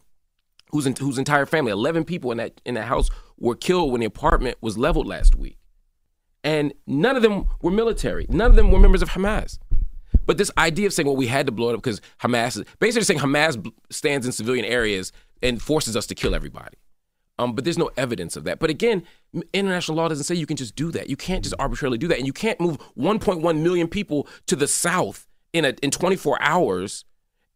[0.70, 4.06] whose whose entire family, eleven people in that in that house, were killed when the
[4.06, 5.58] apartment was leveled last week,
[6.44, 8.26] and none of them were military.
[8.28, 9.58] None of them were members of Hamas.
[10.26, 12.64] But this idea of saying, "well, we had to blow it up because Hamas," is
[12.78, 15.12] basically saying Hamas stands in civilian areas
[15.42, 16.76] and forces us to kill everybody.
[17.38, 18.58] Um, but there's no evidence of that.
[18.58, 19.04] But again,
[19.52, 21.08] international law doesn't say you can just do that.
[21.08, 24.66] You can't just arbitrarily do that, and you can't move 1.1 million people to the
[24.66, 27.04] south in a in 24 hours,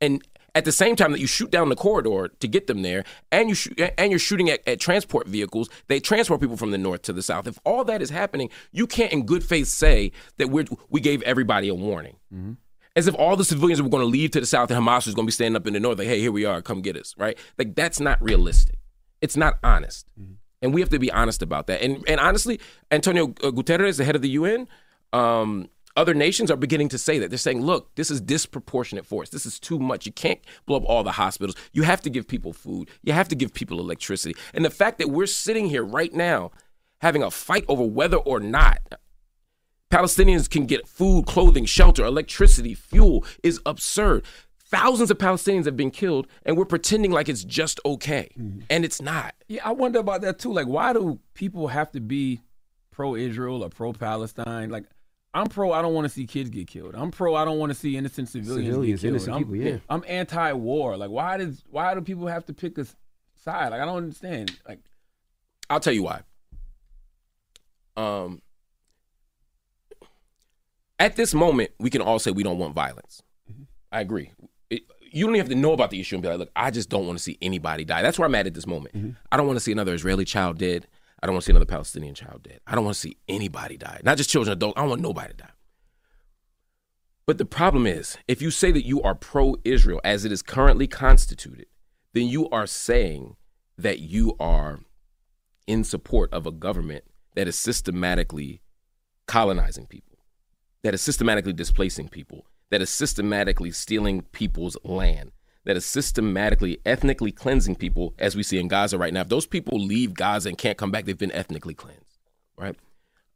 [0.00, 0.22] and
[0.54, 3.48] at the same time that you shoot down the corridor to get them there, and
[3.48, 5.68] you shoot, and you're shooting at, at transport vehicles.
[5.88, 7.46] They transport people from the north to the south.
[7.46, 11.22] If all that is happening, you can't, in good faith, say that we we gave
[11.22, 12.16] everybody a warning.
[12.94, 15.14] As if all the civilians were going to leave to the south and Hamas was
[15.14, 16.94] going to be standing up in the north, like, hey, here we are, come get
[16.94, 17.38] us, right?
[17.56, 18.76] Like, that's not realistic.
[19.22, 20.06] It's not honest.
[20.60, 21.80] And we have to be honest about that.
[21.80, 24.68] And, and honestly, Antonio Guterres, the head of the UN,
[25.14, 27.30] um, other nations are beginning to say that.
[27.30, 29.30] They're saying, look, this is disproportionate force.
[29.30, 30.06] This is too much.
[30.06, 31.56] You can't blow up all the hospitals.
[31.72, 32.88] You have to give people food.
[33.02, 34.34] You have to give people electricity.
[34.54, 36.50] And the fact that we're sitting here right now
[37.00, 38.78] having a fight over whether or not
[39.90, 44.24] Palestinians can get food, clothing, shelter, electricity, fuel is absurd.
[44.56, 48.30] Thousands of Palestinians have been killed, and we're pretending like it's just okay.
[48.40, 48.60] Mm-hmm.
[48.70, 49.34] And it's not.
[49.48, 50.50] Yeah, I wonder about that too.
[50.50, 52.40] Like, why do people have to be
[52.90, 54.70] pro Israel or pro Palestine?
[54.70, 54.84] Like,
[55.34, 55.72] I'm pro.
[55.72, 56.94] I don't want to see kids get killed.
[56.94, 57.34] I'm pro.
[57.34, 59.14] I don't want to see innocent civilians, Civilians, get killed.
[59.14, 59.78] innocent I'm, people, yeah.
[59.88, 60.96] I'm anti-war.
[60.96, 62.86] Like, why does why do people have to pick a
[63.42, 63.70] side?
[63.70, 64.54] Like, I don't understand.
[64.68, 64.80] Like,
[65.70, 66.20] I'll tell you why.
[67.96, 68.42] Um,
[70.98, 73.22] at this moment, we can all say we don't want violence.
[73.90, 74.32] I agree.
[74.70, 76.70] It, you don't even have to know about the issue and be like, look, I
[76.70, 78.02] just don't want to see anybody die.
[78.02, 79.16] That's where I'm at at this moment.
[79.30, 80.86] I don't want to see another Israeli child dead.
[81.22, 82.60] I don't want to see another Palestinian child dead.
[82.66, 84.00] I don't want to see anybody die.
[84.02, 84.76] Not just children, adults.
[84.76, 85.50] I don't want nobody to die.
[87.26, 90.42] But the problem is, if you say that you are pro Israel as it is
[90.42, 91.66] currently constituted,
[92.12, 93.36] then you are saying
[93.78, 94.80] that you are
[95.66, 97.04] in support of a government
[97.36, 98.60] that is systematically
[99.26, 100.18] colonizing people,
[100.82, 105.30] that is systematically displacing people, that is systematically stealing people's land,
[105.64, 109.20] that is systematically ethnically cleansing people, as we see in Gaza right now.
[109.20, 112.18] If those people leave Gaza and can't come back, they've been ethnically cleansed,
[112.56, 112.76] right?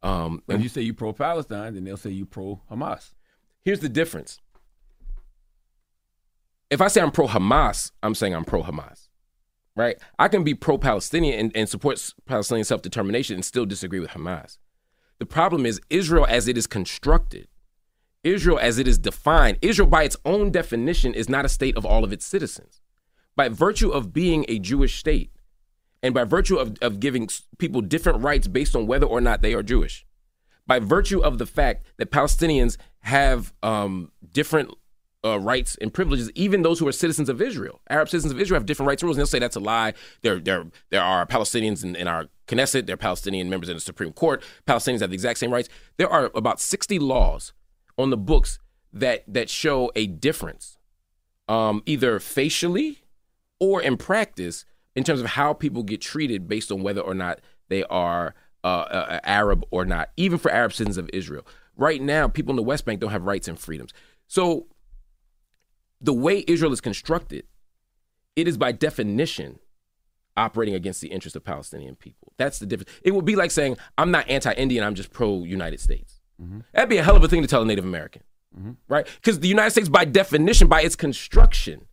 [0.03, 3.13] Um, if you say you pro Palestine, then they'll say you pro Hamas.
[3.63, 4.39] Here's the difference.
[6.69, 9.07] If I say I'm pro Hamas, I'm saying I'm pro Hamas,
[9.75, 9.97] right?
[10.19, 14.11] I can be pro Palestinian and, and support Palestinian self determination and still disagree with
[14.11, 14.57] Hamas.
[15.19, 17.47] The problem is Israel as it is constructed,
[18.23, 21.85] Israel as it is defined, Israel by its own definition is not a state of
[21.85, 22.81] all of its citizens.
[23.35, 25.31] By virtue of being a Jewish state,
[26.03, 29.53] and by virtue of, of giving people different rights based on whether or not they
[29.53, 30.05] are Jewish,
[30.65, 34.71] by virtue of the fact that Palestinians have um, different
[35.23, 37.81] uh, rights and privileges, even those who are citizens of Israel.
[37.89, 39.93] Arab citizens of Israel have different rights and rules, and they'll say that's a lie.
[40.21, 43.81] There, there, there are Palestinians in, in our Knesset, there are Palestinian members in the
[43.81, 44.43] Supreme Court.
[44.65, 45.69] Palestinians have the exact same rights.
[45.97, 47.53] There are about 60 laws
[47.97, 48.59] on the books
[48.93, 50.77] that that show a difference,
[51.47, 52.99] um, either facially
[53.59, 57.39] or in practice, in terms of how people get treated based on whether or not
[57.69, 61.45] they are uh, uh, Arab or not, even for Arab citizens of Israel.
[61.75, 63.93] Right now, people in the West Bank don't have rights and freedoms.
[64.27, 64.67] So,
[66.01, 67.45] the way Israel is constructed,
[68.35, 69.59] it is by definition
[70.35, 72.33] operating against the interests of Palestinian people.
[72.37, 72.91] That's the difference.
[73.03, 76.16] It would be like saying, I'm not anti Indian, I'm just pro United States.
[76.41, 76.59] Mm-hmm.
[76.73, 78.23] That'd be a hell of a thing to tell a Native American,
[78.57, 78.71] mm-hmm.
[78.87, 79.07] right?
[79.15, 81.87] Because the United States, by definition, by its construction,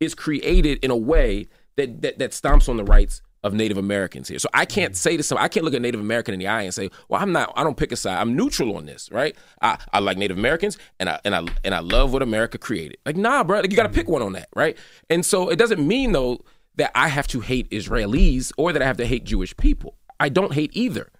[0.00, 4.28] is created in a way that, that that stomps on the rights of Native Americans
[4.28, 4.38] here.
[4.38, 4.96] So I can't mm-hmm.
[4.96, 7.20] say to some, I can't look a Native American in the eye and say, "Well,
[7.20, 8.18] I'm not, I don't pick a side.
[8.18, 9.36] I'm neutral on this, right?
[9.60, 12.98] I, I like Native Americans and I and I and I love what America created.
[13.04, 14.76] Like, nah, bro, like, you got to pick one on that, right?
[15.10, 16.40] And so it doesn't mean though
[16.76, 19.96] that I have to hate Israelis or that I have to hate Jewish people.
[20.18, 21.10] I don't hate either.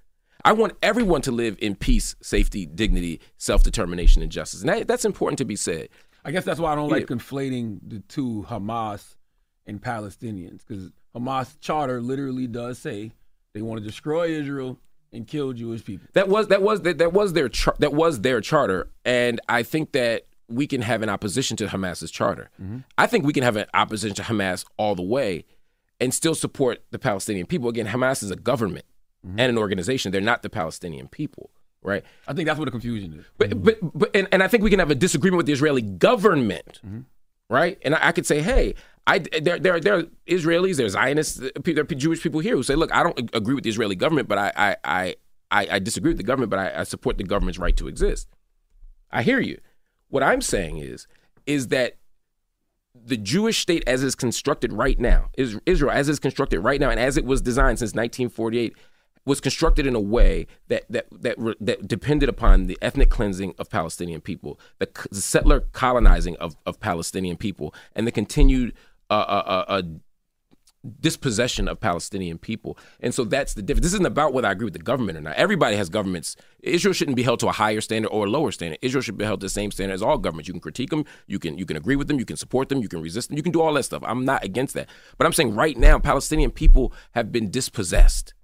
[0.44, 4.86] I want everyone to live in peace, safety, dignity, self determination, and justice, and that,
[4.88, 5.88] that's important to be said.
[6.24, 7.16] I guess that's why I don't like Yeah.
[7.16, 9.16] conflating the two Hamas
[9.66, 13.12] and Palestinians because Hamas charter literally does say
[13.52, 14.78] they want to destroy Israel
[15.12, 16.08] and kill Jewish people.
[16.14, 19.62] That was that was that, that was their char- that was their charter, and I
[19.62, 22.50] think that we can have an opposition to Hamas's charter.
[22.62, 22.78] Mm-hmm.
[22.98, 25.44] I think we can have an opposition to Hamas all the way,
[26.00, 27.68] and still support the Palestinian people.
[27.70, 28.84] Again, Hamas is a government
[29.26, 29.40] Mm-hmm.
[29.40, 31.50] and an organization; they're not the Palestinian people,
[31.82, 32.04] right?
[32.28, 33.24] I think that's what the confusion is.
[33.38, 33.60] But mm-hmm.
[33.60, 36.80] but but and, and I think we can have a disagreement with the Israeli government,
[36.84, 37.00] mm-hmm.
[37.48, 37.78] right?
[37.84, 38.74] And I, I could say, hey,
[39.06, 42.74] I there there there are Israelis, there's Zionists, there are Jewish people here who say,
[42.74, 45.16] look, I don't agree with the Israeli government, but I I I
[45.50, 48.28] I, I disagree with the government, but I, I support the government's right to exist.
[49.10, 49.58] I hear you.
[50.08, 51.06] What I'm saying is
[51.46, 51.96] is that
[52.94, 56.90] the Jewish state as it's constructed right now, is Israel as it's constructed right now,
[56.90, 58.74] and as it was designed since 1948,
[59.26, 63.54] was constructed in a way that that that re- that depended upon the ethnic cleansing
[63.58, 68.74] of Palestinian people, the, the settler colonizing of, of Palestinian people, and the continued
[69.10, 69.82] uh, uh, uh, uh,
[71.00, 72.76] dispossession of Palestinian people.
[73.00, 73.84] And so that's the difference.
[73.84, 75.36] This isn't about whether I agree with the government or not.
[75.36, 76.36] Everybody has governments.
[76.62, 78.78] Israel shouldn't be held to a higher standard or a lower standard.
[78.82, 80.48] Israel should be held to the same standard as all governments.
[80.48, 82.80] You can critique them, you can you can agree with them, you can support them,
[82.82, 84.02] you can resist them, you can do all that stuff.
[84.04, 84.88] I'm not against that.
[85.16, 88.34] But I'm saying right now Palestinian people have been dispossessed.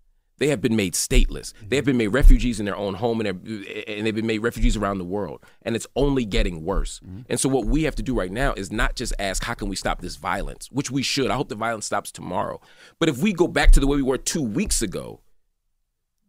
[0.41, 1.53] They have been made stateless.
[1.69, 4.77] They have been made refugees in their own home, and, and they've been made refugees
[4.77, 5.45] around the world.
[5.63, 7.01] And it's only getting worse.
[7.29, 9.69] And so, what we have to do right now is not just ask, how can
[9.69, 11.31] we stop this violence, which we should.
[11.31, 12.61] I hope the violence stops tomorrow.
[12.99, 15.21] But if we go back to the way we were two weeks ago,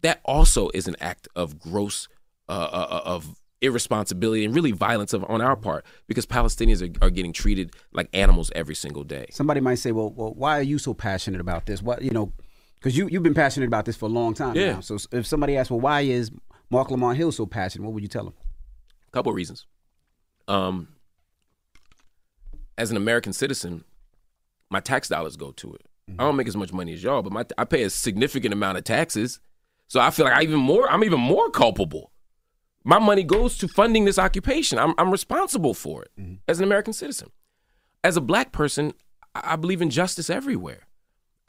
[0.01, 2.09] that also is an act of gross,
[2.49, 7.09] uh, uh, of irresponsibility and really violence of, on our part because Palestinians are, are
[7.09, 9.27] getting treated like animals every single day.
[9.31, 11.81] Somebody might say, well, well, why are you so passionate about this?
[11.81, 12.33] What you know,
[12.81, 14.73] because you you've been passionate about this for a long time Yeah.
[14.73, 14.79] now.
[14.81, 16.31] So if somebody asks, well, why is
[16.71, 17.85] Marc Lamont Hill so passionate?
[17.85, 18.33] What would you tell them?
[19.07, 19.65] A couple of reasons.
[20.47, 20.87] Um,
[22.77, 23.83] as an American citizen,
[24.69, 25.81] my tax dollars go to it.
[26.19, 28.77] I don't make as much money as y'all, but my I pay a significant amount
[28.77, 29.39] of taxes,
[29.87, 30.89] so I feel like I even more.
[30.91, 32.11] I'm even more culpable.
[32.83, 34.77] My money goes to funding this occupation.
[34.79, 36.11] I'm I'm responsible for it
[36.49, 37.29] as an American citizen.
[38.03, 38.93] As a black person,
[39.35, 40.87] I believe in justice everywhere.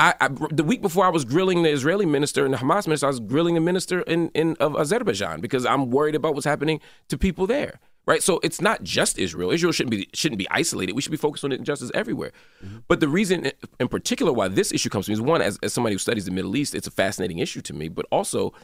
[0.02, 3.06] I, I the week before I was grilling the Israeli minister and the Hamas minister,
[3.06, 6.80] I was grilling the minister in, in of Azerbaijan because I'm worried about what's happening
[7.08, 7.78] to people there.
[8.04, 9.52] Right, so it's not just Israel.
[9.52, 10.94] Israel shouldn't be shouldn't be isolated.
[10.94, 12.32] We should be focused on injustice everywhere.
[12.64, 12.78] Mm-hmm.
[12.88, 15.56] But the reason, in- in particular, why this issue comes to me is one, as,
[15.62, 17.86] as somebody who studies the Middle East, it's a fascinating issue to me.
[17.86, 18.54] But also,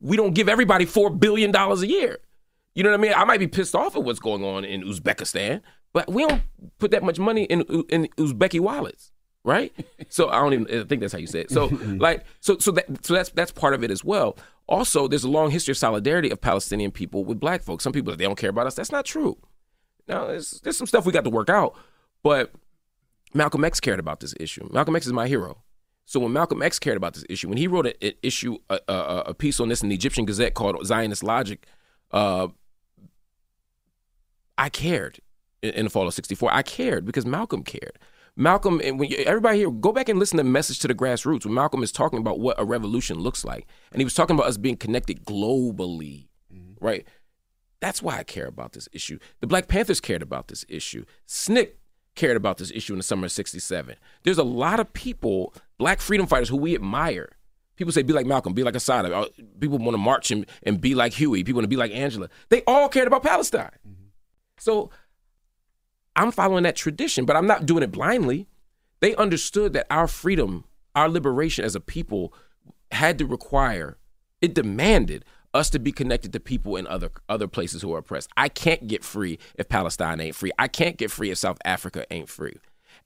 [0.00, 2.18] we don't give everybody four billion dollars a year.
[2.74, 3.14] You know what I mean?
[3.16, 5.62] I might be pissed off at what's going on in Uzbekistan,
[5.94, 6.42] but we don't
[6.78, 9.12] put that much money in in Uzbeki wallets,
[9.44, 9.72] right?
[10.08, 11.50] So I don't even I think that's how you say it.
[11.50, 14.36] So like so so that so that's that's part of it as well.
[14.66, 17.84] Also, there's a long history of solidarity of Palestinian people with black folks.
[17.84, 18.74] Some people they don't care about us.
[18.74, 19.36] That's not true.
[20.08, 21.76] Now there's there's some stuff we got to work out,
[22.22, 22.52] but
[23.34, 24.68] Malcolm X cared about this issue.
[24.72, 25.62] Malcolm X is my hero.
[26.06, 28.94] So when Malcolm X cared about this issue, when he wrote an issue, a, a,
[29.28, 31.66] a piece on this in the Egyptian Gazette called Zionist Logic,
[32.10, 32.48] uh,
[34.58, 35.20] I cared
[35.62, 36.52] in, in the fall of '64.
[36.52, 37.98] I cared because Malcolm cared.
[38.36, 41.44] Malcolm, and when you, everybody here, go back and listen to "Message to the Grassroots."
[41.44, 44.46] When Malcolm is talking about what a revolution looks like, and he was talking about
[44.46, 46.26] us being connected globally,
[46.80, 47.06] right?
[47.80, 49.18] That's why I care about this issue.
[49.40, 51.04] The Black Panthers cared about this issue.
[51.28, 51.72] SNCC
[52.14, 53.96] cared about this issue in the summer of 67.
[54.22, 57.30] There's a lot of people, black freedom fighters who we admire.
[57.76, 59.14] People say, be like Malcolm, be like Assata.
[59.14, 59.26] Uh,
[59.58, 61.42] People want to march and, and be like Huey.
[61.42, 62.28] People want to be like Angela.
[62.48, 63.70] They all cared about Palestine.
[64.58, 64.90] So
[66.16, 68.46] I'm following that tradition, but I'm not doing it blindly.
[69.00, 72.32] They understood that our freedom, our liberation as a people
[72.92, 73.98] had to require,
[74.40, 78.28] it demanded us to be connected to people in other other places who are oppressed.
[78.36, 80.50] I can't get free if Palestine ain't free.
[80.58, 82.56] I can't get free if South Africa ain't free.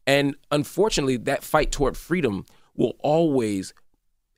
[0.07, 3.75] And unfortunately, that fight toward freedom will always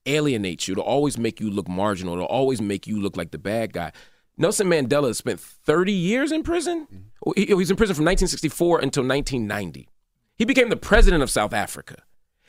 [0.06, 0.72] alienate you.
[0.72, 2.14] It'll always make you look marginal.
[2.14, 3.92] It'll always make you look like the bad guy.
[4.41, 7.11] Nelson Mandela spent 30 years in prison.
[7.22, 9.86] Well, He, he was in prison from 1964 until 1990.
[10.34, 12.03] He became the president of South Africa.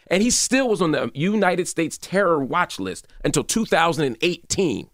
[0.08, 4.90] And he still was on the United States terror watch list until 2018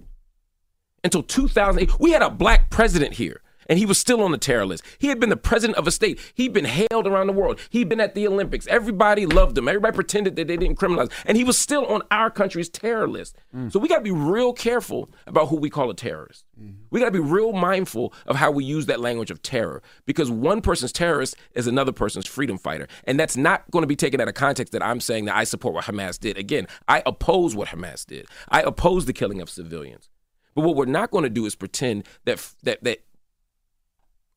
[1.04, 2.00] until 2008.
[2.00, 4.84] We had a black president here, and he was still on the terror list.
[4.98, 6.20] He had been the president of a state.
[6.34, 7.60] He'd been hailed around the world.
[7.70, 8.68] He'd been at the Olympics.
[8.68, 9.68] Everybody loved him.
[9.68, 13.36] Everybody pretended that they didn't criminalize, and he was still on our country's terror list.
[13.56, 13.72] Mm.
[13.72, 16.46] So we got to be real careful about who we call a terrorist.
[16.60, 16.74] Mm-hmm.
[16.90, 20.32] We got to be real mindful of how we use that language of terror because
[20.32, 22.88] one person's terrorist is another person's freedom fighter.
[23.04, 25.44] And that's not going to be taken out of context that I'm saying that I
[25.44, 26.38] support what Hamas did.
[26.38, 28.28] Again, I oppose what Hamas did.
[28.50, 30.10] I oppose the killing of civilians.
[30.56, 33.02] But what we're not going to do is pretend that that that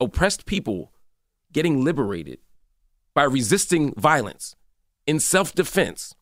[0.01, 0.92] oppressed people
[1.53, 2.38] getting liberated
[3.14, 4.55] by resisting violence
[5.07, 6.14] in self-defense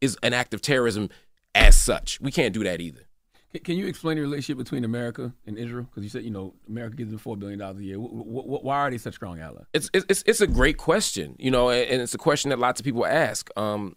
[0.00, 1.08] is an act of terrorism
[1.54, 2.20] as such.
[2.20, 3.02] We can't do that either.
[3.64, 5.84] Can- you explain the relationship between America and Israel?
[5.84, 7.98] Because you said you know America gives them four billion dollars a year.
[7.98, 9.66] Wh- wh- wh- why are they such strong allies?
[9.74, 12.84] It's it's it's a great question, you know, and it's a question that lots of
[12.84, 13.50] people ask.
[13.56, 13.94] Um,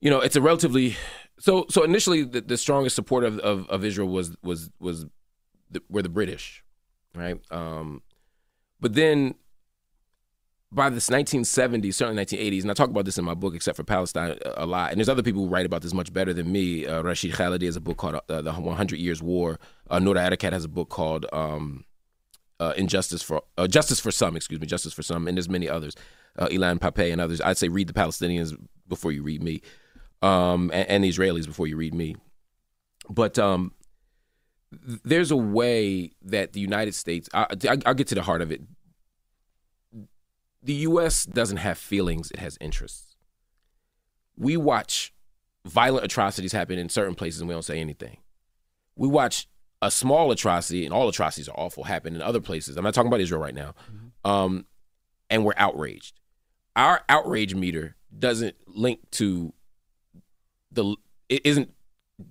[0.00, 0.96] you know, it's a relatively
[1.38, 5.06] so so initially the, the strongest support of, of, of Israel was was was
[5.70, 6.63] the, were the British,
[7.14, 7.40] right?
[7.50, 8.02] Um,
[8.80, 9.34] but then
[10.74, 13.84] by this 1970s, certainly 1980s, and I talk about this in my book, except for
[13.84, 14.90] Palestine, a a lot.
[14.90, 16.86] And there's other people who write about this much better than me.
[16.86, 19.60] Uh, Rashid Khalidi has a book called uh, The 100 Years War.
[19.88, 21.84] Uh, Noura Erakat has a book called um,
[22.58, 25.68] uh, Injustice for uh, Justice for Some, excuse me, Justice for Some, and there's many
[25.68, 25.94] others.
[26.36, 27.40] Uh, Ilan Pape and others.
[27.40, 28.56] I'd say read the Palestinians
[28.88, 29.62] before you read me,
[30.22, 32.16] um, and, and the Israelis before you read me.
[33.08, 33.72] But um,
[35.04, 37.28] there's a way that the United States.
[37.32, 38.62] I, I, I'll get to the heart of it.
[40.62, 41.24] The U.S.
[41.24, 43.16] doesn't have feelings; it has interests.
[44.36, 45.12] We watch
[45.66, 48.18] violent atrocities happen in certain places, and we don't say anything.
[48.96, 49.48] We watch
[49.82, 52.76] a small atrocity, and all atrocities are awful, happen in other places.
[52.76, 53.74] I'm not talking about Israel right now,
[54.24, 54.66] um,
[55.30, 56.20] and we're outraged.
[56.76, 59.52] Our outrage meter doesn't link to
[60.72, 60.96] the.
[61.28, 61.72] It isn't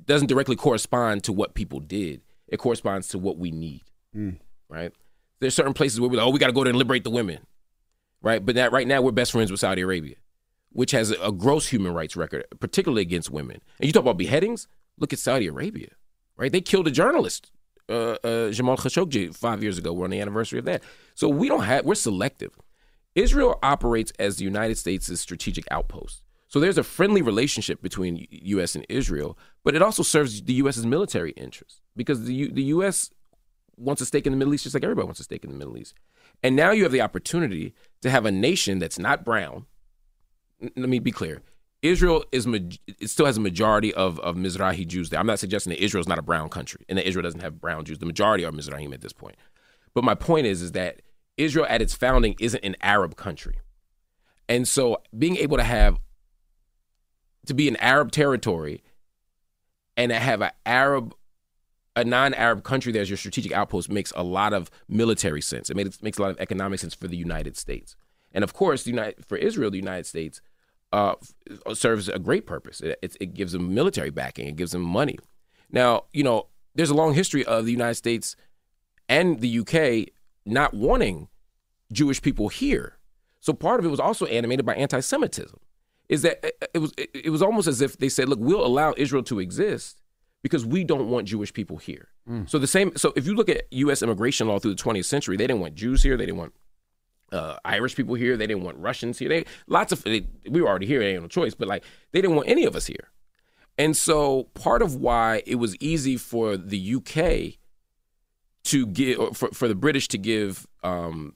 [0.06, 2.22] doesn't directly correspond to what people did.
[2.54, 3.82] It corresponds to what we need.
[4.70, 4.94] Right?
[5.40, 7.10] There's certain places where we're like, oh, we got to go there and liberate the
[7.10, 7.40] women.
[8.22, 8.46] Right?
[8.46, 10.18] But that right now we're best friends with Saudi Arabia,
[10.72, 13.60] which has a, a gross human rights record, particularly against women.
[13.80, 14.68] And you talk about beheadings.
[15.00, 15.90] Look at Saudi Arabia.
[16.38, 16.52] Right?
[16.52, 17.52] They killed a journalist,
[17.90, 19.92] uh, uh, Jamal Khashoggi, five years ago.
[19.92, 20.84] We're on the anniversary of that.
[21.16, 21.86] So we don't have.
[21.86, 22.52] We're selective.
[23.16, 26.22] Israel operates as the United States' strategic outpost.
[26.54, 28.76] So there's a friendly relationship between U.S.
[28.76, 33.10] and Israel, but it also serves the U.S.'s military interests because the U- the U.S.
[33.76, 35.58] wants a stake in the Middle East just like everybody wants a stake in the
[35.58, 35.96] Middle East.
[36.44, 37.74] And now you have the opportunity
[38.04, 39.66] to have a nation that's not brown.
[40.62, 41.42] N- Let me be clear.
[41.82, 45.20] Israel is ma- it still has a majority of, of Mizrahi Jews there.
[45.20, 47.60] I'm not suggesting that Israel is not a brown country and that Israel doesn't have
[47.60, 47.98] brown Jews.
[47.98, 49.38] The majority are Mizrahim at this point.
[49.96, 51.02] But my point is, is that
[51.36, 53.56] Israel at its founding isn't an Arab country.
[54.48, 55.98] And so being able to have
[57.46, 58.84] to be an Arab territory
[59.98, 61.16] and to have an Arab
[61.96, 65.70] a non-Arab country there as your strategic outpost makes a lot of military sense.
[65.70, 67.96] It makes, makes a lot of economic sense for the United States.
[68.34, 70.42] And of course, United, for Israel, the United States
[70.92, 71.14] uh,
[71.74, 72.82] serves a great purpose.
[72.82, 74.48] It, it, it gives them military backing.
[74.48, 75.20] It gives them money.
[75.72, 78.36] Now, you know, there's a long history of the United States
[79.08, 80.14] and the UK
[80.46, 81.28] not wanting
[81.92, 82.98] Jewish people here.
[83.40, 85.60] So part of it was also animated by anti-Semitism.
[86.14, 88.66] Is that it- it was it, it was almost as if they said, "Look, we'll
[88.72, 90.02] allow Israel to exist
[90.46, 92.06] because we don't want Jewish people here."
[92.48, 92.90] So the same.
[92.96, 94.02] So if you look at U.S.
[94.02, 96.16] immigration law through the 20th century, they didn't want Jews here.
[96.18, 96.54] They didn't want
[97.34, 98.38] uh, Irish people here.
[98.38, 99.28] They didn't want Russians here.
[99.30, 101.00] They lots of they, we were already here.
[101.00, 103.10] They had no choice, but like they didn't want any of us here.
[103.78, 107.58] And so part of why it was easy for the UK
[108.66, 111.36] to give or for, for the British to give um,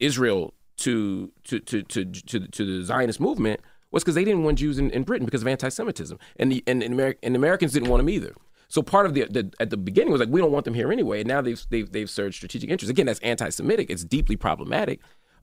[0.00, 3.60] Israel to to to to to, to the Zionist movement
[3.90, 6.82] was because they didn't want Jews in, in Britain because of anti-Semitism, and the and,
[6.82, 8.34] and, and Americans didn't want them either.
[8.68, 10.92] So part of the, the at the beginning was like we don't want them here
[10.92, 12.90] anyway, and now they've they've they've served strategic interest.
[12.90, 13.90] Again, that's anti-Semitic.
[13.90, 15.00] It's deeply problematic,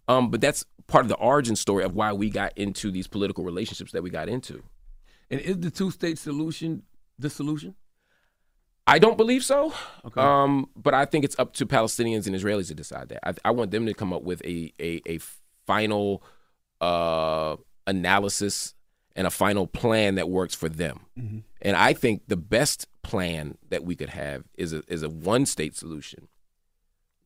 [0.08, 3.44] um, but that's part of the origin story of why we got into these political
[3.44, 4.64] relationships that we got into.
[5.32, 6.84] And is the two state solution
[7.18, 7.76] the solution?
[8.86, 9.74] I don't believe so.
[10.22, 13.20] Um, but I think it's up to Palestinians and Israelis to decide that.
[13.28, 15.20] I, I want them to come up with a a, a
[15.66, 16.24] final
[16.82, 17.56] uh,
[17.88, 18.76] analysis
[19.16, 21.02] and a final plan that works for them.
[21.62, 25.46] And I think the best plan that we could have is a is a one
[25.46, 26.28] state solution,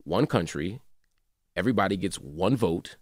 [0.04, 0.80] one country,
[1.56, 2.96] everybody gets one vote.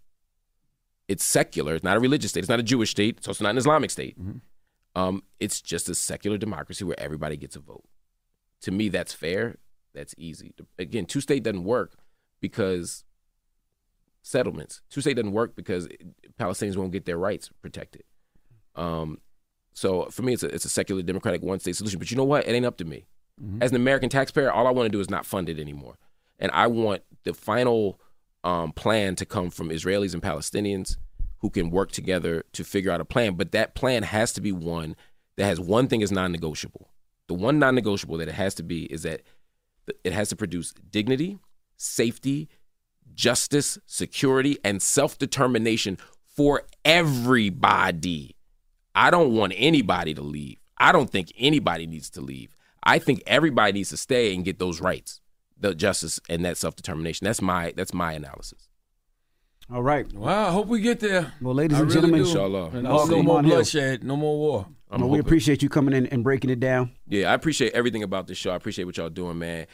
[1.09, 1.75] It's secular.
[1.75, 2.41] It's not a religious state.
[2.41, 3.17] It's not a Jewish state.
[3.17, 4.17] So It's also not an Islamic state.
[4.97, 7.85] Um, it's just a secular democracy where everybody gets a vote
[8.63, 9.57] to me that's fair.
[9.95, 10.55] That's easy.
[10.79, 11.99] Again two state doesn't work
[12.41, 13.05] because
[14.23, 14.83] settlements.
[14.91, 15.89] Two state doesn't work because
[16.39, 18.03] palestinians won't get their rights protected.
[18.75, 19.21] Um,
[19.73, 21.99] so for me it's a, it's a secular democratic one state solution.
[21.99, 22.47] But you know what?
[22.47, 23.07] It ain't up to me.
[23.61, 25.99] As an american taxpayer all i want to do is not fund it anymore.
[26.39, 28.01] And i want the final
[28.45, 30.97] um, plan to come from israelis and palestinians
[31.41, 33.35] who can work together to figure out a plan.
[33.35, 34.97] But that plan has to be one
[35.37, 36.91] that has one thing is non-negotiable
[37.29, 39.23] the one non-negotiable that it has to be is that
[40.05, 41.39] it has to produce dignity,
[41.77, 42.49] safety,
[43.15, 48.37] justice, security, and self-determination for everybody.
[48.95, 50.59] I don't want anybody to leave.
[50.79, 52.57] I don't think anybody needs to leave.
[52.83, 55.21] I think everybody needs to stay and get those rights,
[55.59, 57.25] the justice and that self-determination.
[57.25, 58.69] That's my that's my analysis.
[59.73, 60.11] All right.
[60.13, 61.33] Well, I hope we get there.
[61.41, 62.29] Well, ladies I and really gentlemen, do.
[62.29, 62.67] Inshallah.
[62.69, 64.67] And Welcome no more bloodshed, no more war.
[64.91, 66.93] I'm well, we hoping- appreciate you coming in and breaking it down.
[67.09, 68.51] Yeah, I appreciate everything about this show.
[68.53, 69.67] I appreciate what y'all doing, man.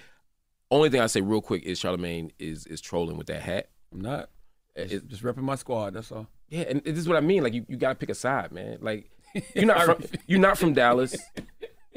[0.70, 3.68] Only thing I say real quick is Charlamagne is is trolling with that hat.
[3.92, 4.30] I'm not.
[4.74, 5.94] It- Just, just repping my squad.
[5.94, 6.28] That's all.
[6.48, 7.42] Yeah, and this is what I mean.
[7.42, 8.78] Like you, you gotta pick a side, man.
[8.80, 9.10] Like
[9.54, 11.16] you're not from you're not from Dallas.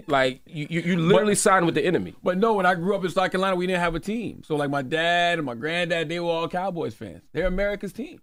[0.08, 2.14] Like you, you, you literally signed with the enemy.
[2.22, 4.44] But no, when I grew up in South Carolina, we didn't have a team.
[4.46, 7.22] So like my dad and my granddad, they were all Cowboys fans.
[7.32, 8.22] They're America's team.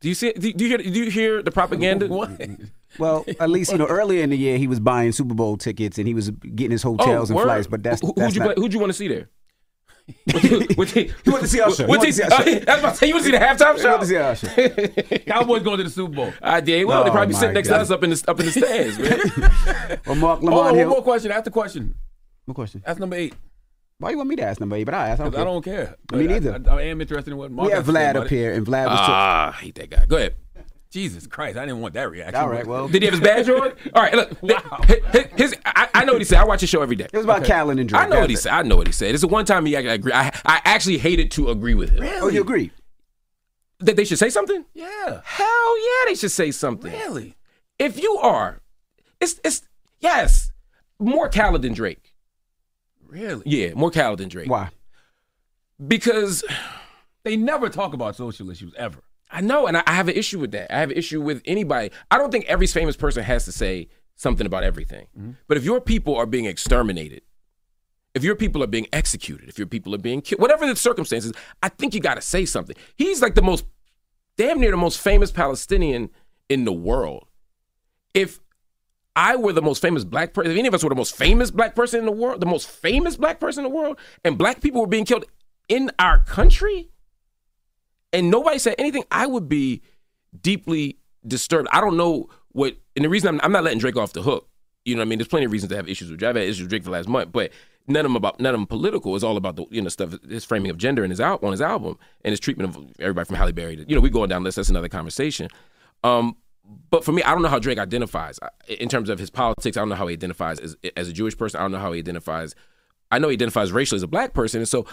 [0.00, 0.32] Do you see?
[0.32, 0.78] Do you hear?
[0.78, 2.06] Do you hear the propaganda?
[2.18, 2.30] What?
[2.98, 5.98] Well, at least you know earlier in the year he was buying Super Bowl tickets
[5.98, 7.46] and he was getting his hotels and Oh, word.
[7.46, 7.66] flights.
[7.66, 9.28] But that's Who- that's who'd you not, play- who'd you want to see there?
[10.76, 11.84] What team- He wanted to see Usher.
[11.84, 12.34] He What to see Usher.
[12.34, 14.06] uh, I was about to say you want to see the halftime He wanted to
[14.06, 15.08] see show?
[15.10, 15.18] Usher.
[15.26, 16.32] Cowboys going to the Super Bowl.
[16.40, 16.86] I did.
[16.86, 17.76] Well, they Oh, probably my sitting next God.
[17.76, 20.00] to us up in the up in the stands, man.
[20.06, 20.88] Well, Marc Oh, Lamont one Hill.
[20.88, 21.30] more question.
[21.30, 21.94] Ask the question.
[22.46, 22.82] What question?
[22.86, 23.34] That's number eight.
[24.00, 24.84] Why you want me to ask eight?
[24.84, 25.20] But I ask.
[25.20, 25.96] I don't I don't care.
[26.12, 26.60] Me neither.
[26.66, 28.28] I, I, I am interested in what Marc We have has to say Vlad up
[28.28, 28.98] here, and Vlad was.
[29.00, 30.06] Ah, I hate that guy.
[30.06, 30.36] Go ahead.
[30.90, 32.36] Jesus Christ, I didn't want that reaction.
[32.36, 32.66] all right.
[32.66, 33.72] Well, Did he have his badge on?
[33.94, 34.42] All right, look.
[34.42, 34.80] Wow.
[34.86, 36.38] His, his, I, I know what he said.
[36.38, 37.04] I watch his show every day.
[37.04, 38.00] it was about Khaled and Drake.
[38.00, 38.38] I know what he it.
[38.38, 38.52] said.
[38.54, 39.12] I know what he said.
[39.12, 40.12] It's the one time he actually agree.
[40.14, 42.00] I, I actually hated to agree with him.
[42.00, 42.20] Really?
[42.22, 42.70] Oh, you agree?
[43.80, 44.64] That they should say something?
[44.72, 45.20] Yeah.
[45.24, 46.90] Hell yeah, they should say something.
[46.90, 47.36] Really?
[47.78, 48.62] If you are,
[49.20, 49.68] it's it's
[50.00, 50.52] yes.
[50.98, 52.07] more Khaled than Drake.
[53.08, 53.42] Really?
[53.46, 54.48] Yeah, more Khaled than Drake.
[54.48, 54.70] Why?
[55.86, 56.44] Because
[57.28, 59.00] They never talk about social issues ever.
[59.30, 60.74] I know, and I, I have an issue with that.
[60.74, 61.90] I have an issue with anybody.
[62.10, 65.08] I don't think every famous person has to say something about everything.
[65.18, 65.32] Mm-hmm.
[65.46, 67.20] But if your people are being exterminated,
[68.14, 71.34] if your people are being executed, if your people are being killed, whatever the circumstances,
[71.62, 72.76] I think you got to say something.
[72.96, 73.66] He's like the most,
[74.38, 76.08] damn near the most famous Palestinian
[76.48, 77.26] in the world.
[78.14, 78.40] If
[79.18, 81.50] I were the most famous black person, if any of us were the most famous
[81.50, 84.60] black person in the world, the most famous black person in the world, and black
[84.60, 85.24] people were being killed
[85.68, 86.90] in our country,
[88.12, 89.82] and nobody said anything, I would be
[90.40, 91.68] deeply disturbed.
[91.72, 94.48] I don't know what, and the reason I'm, I'm not letting Drake off the hook,
[94.84, 95.18] you know what I mean?
[95.18, 96.30] There's plenty of reasons to have issues with Drake.
[96.30, 97.50] I've had issues with Drake for the last month, but
[97.88, 99.16] none of them about none of them political.
[99.16, 101.50] It's all about the you know stuff, his framing of gender in his out on
[101.50, 103.74] his album and his treatment of everybody from Halle Berry.
[103.74, 104.54] To, you know, we going down this.
[104.54, 105.48] That's another conversation.
[106.04, 106.36] Um,
[106.90, 108.38] but for me, I don't know how Drake identifies
[108.68, 109.76] in terms of his politics.
[109.76, 111.58] I don't know how he identifies as, as a Jewish person.
[111.60, 112.54] I don't know how he identifies.
[113.10, 114.86] I know he identifies racially as a black person, and so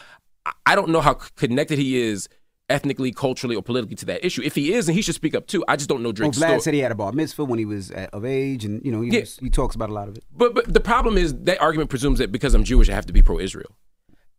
[0.65, 2.29] I- don't know how connected he is
[2.69, 4.41] ethnically, culturally, or politically to that issue.
[4.41, 5.63] If he is, then he should speak up too.
[5.67, 6.59] I just don't know Well, Vlad story.
[6.61, 9.01] said he had a bar mitzvah when he was uh, of age, and you know
[9.01, 9.19] he, Yeah.
[9.21, 10.23] was, he talks about a lot of it.
[10.35, 13.13] But but the problem is that argument presumes that because I'm Jewish, I have to
[13.13, 13.75] be pro-Israel.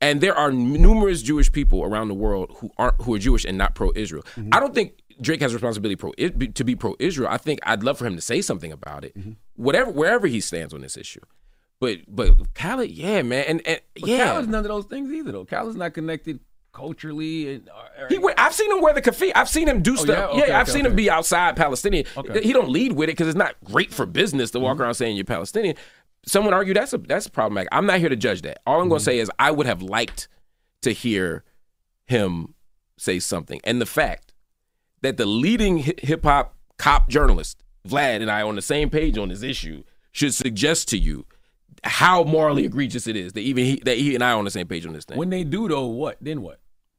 [0.01, 3.57] And there are numerous Jewish people around the world who aren't who are Jewish and
[3.57, 4.25] not pro-Israel.
[4.37, 4.51] Mm-hmm.
[4.53, 7.29] I don't think Drake has responsibility pro to be pro-Israel.
[7.31, 9.17] I think I'd love for him to say something about it,
[9.55, 11.21] whatever wherever he stands on this issue.
[11.81, 15.33] But but Khaled, yeah, man, and, and But yeah, Khaled's none of those things either,
[15.33, 15.45] though.
[15.45, 16.41] Khaled's not connected
[16.73, 17.55] culturally.
[17.55, 19.33] And, or, He I've seen him wear the keffiyeh.
[19.35, 20.31] I've seen him do Oh, stuff.
[20.35, 20.47] yeah?
[20.47, 22.05] Yeah, I've okay, seen him be outside Palestinian.
[22.17, 22.29] Okay.
[22.29, 22.43] Mm-hmm.
[22.47, 25.17] He don't lead with it because it's not great for business to walk around saying
[25.17, 25.77] you're Palestinian.
[26.27, 27.69] Someone argue that's a that's problematic.
[27.73, 28.61] I'm not here to judge that.
[28.67, 28.89] All I'm Mm-hmm.
[28.91, 30.29] going to say is I would have liked
[30.83, 31.45] to hear
[32.07, 32.55] him
[32.99, 33.61] say something.
[33.65, 34.26] And the fact
[35.07, 39.29] that the leading hip hop cop journalist Vlad and I on the same page on
[39.29, 41.25] this issue should suggest to you
[41.85, 44.51] how morally egregious it is that even he, that he and I are on the
[44.51, 45.17] same page on this thing.
[45.17, 46.17] when they do, though, what?
[46.21, 46.59] Then what?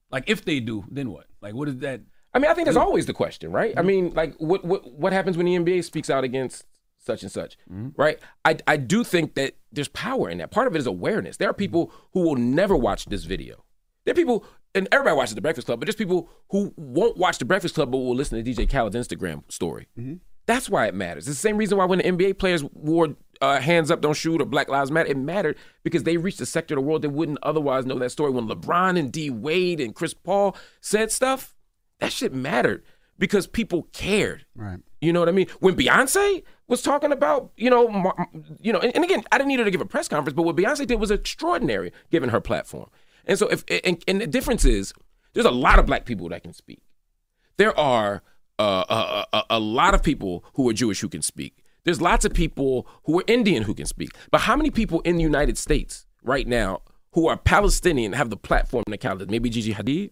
[0.10, 1.26] Like, if they do, then what?
[1.42, 2.02] Like, what is that?
[2.34, 3.74] I mean, I think that's always the question, right?
[3.78, 6.66] I mean, like, what what what happens when the NBA speaks out against
[7.00, 7.90] such and such, mm-hmm.
[8.02, 8.20] right?
[8.46, 10.52] I I do think that there's power in that.
[10.52, 11.38] Part of it is awareness.
[11.38, 13.66] There are people who will never watch this video.
[14.06, 14.46] There are people,
[14.76, 17.92] and everybody watches the Breakfast Club, but just people who won't watch the Breakfast Club
[17.92, 19.88] but will listen to DJ Khaled's Instagram story.
[20.46, 21.28] That's why it matters.
[21.28, 24.42] It's the same reason why when the NBA players wore uh, hands up, don't shoot,
[24.42, 27.10] or Black Lives Matter, it mattered because they reached a sector of the world that
[27.10, 28.32] wouldn't otherwise know that story.
[28.32, 31.54] When LeBron and D Wade and Chris Paul said stuff,
[32.00, 32.84] that shit mattered
[33.20, 34.46] because people cared.
[34.56, 34.80] Right.
[35.02, 35.48] You know what I mean?
[35.60, 38.14] When Beyonce was talking about, you know,
[38.60, 40.44] you know, and, and again, I didn't need her to give a press conference, but
[40.44, 42.90] what Beyonce did was extraordinary, given her platform.
[43.28, 44.94] And so, if and, and the difference is,
[45.34, 46.80] there's a lot of black people that can speak.
[47.58, 48.24] There are
[48.58, 51.64] uh, a, a, a lot of people who are Jewish who can speak.
[51.84, 54.12] There's lots of people who are Indian who can speak.
[54.32, 58.38] But how many people in the United States right now who are Palestinian have the
[58.38, 59.30] platform to count?
[59.30, 60.12] Maybe Gigi Hadid,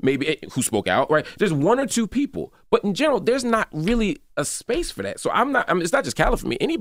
[0.00, 1.26] maybe eh, who spoke out, right?
[1.38, 5.20] There's one or two people, but in general, there's not really a space for that.
[5.20, 5.68] So I'm not.
[5.68, 6.58] I mean, it's not just Khaled for me.
[6.60, 6.78] Any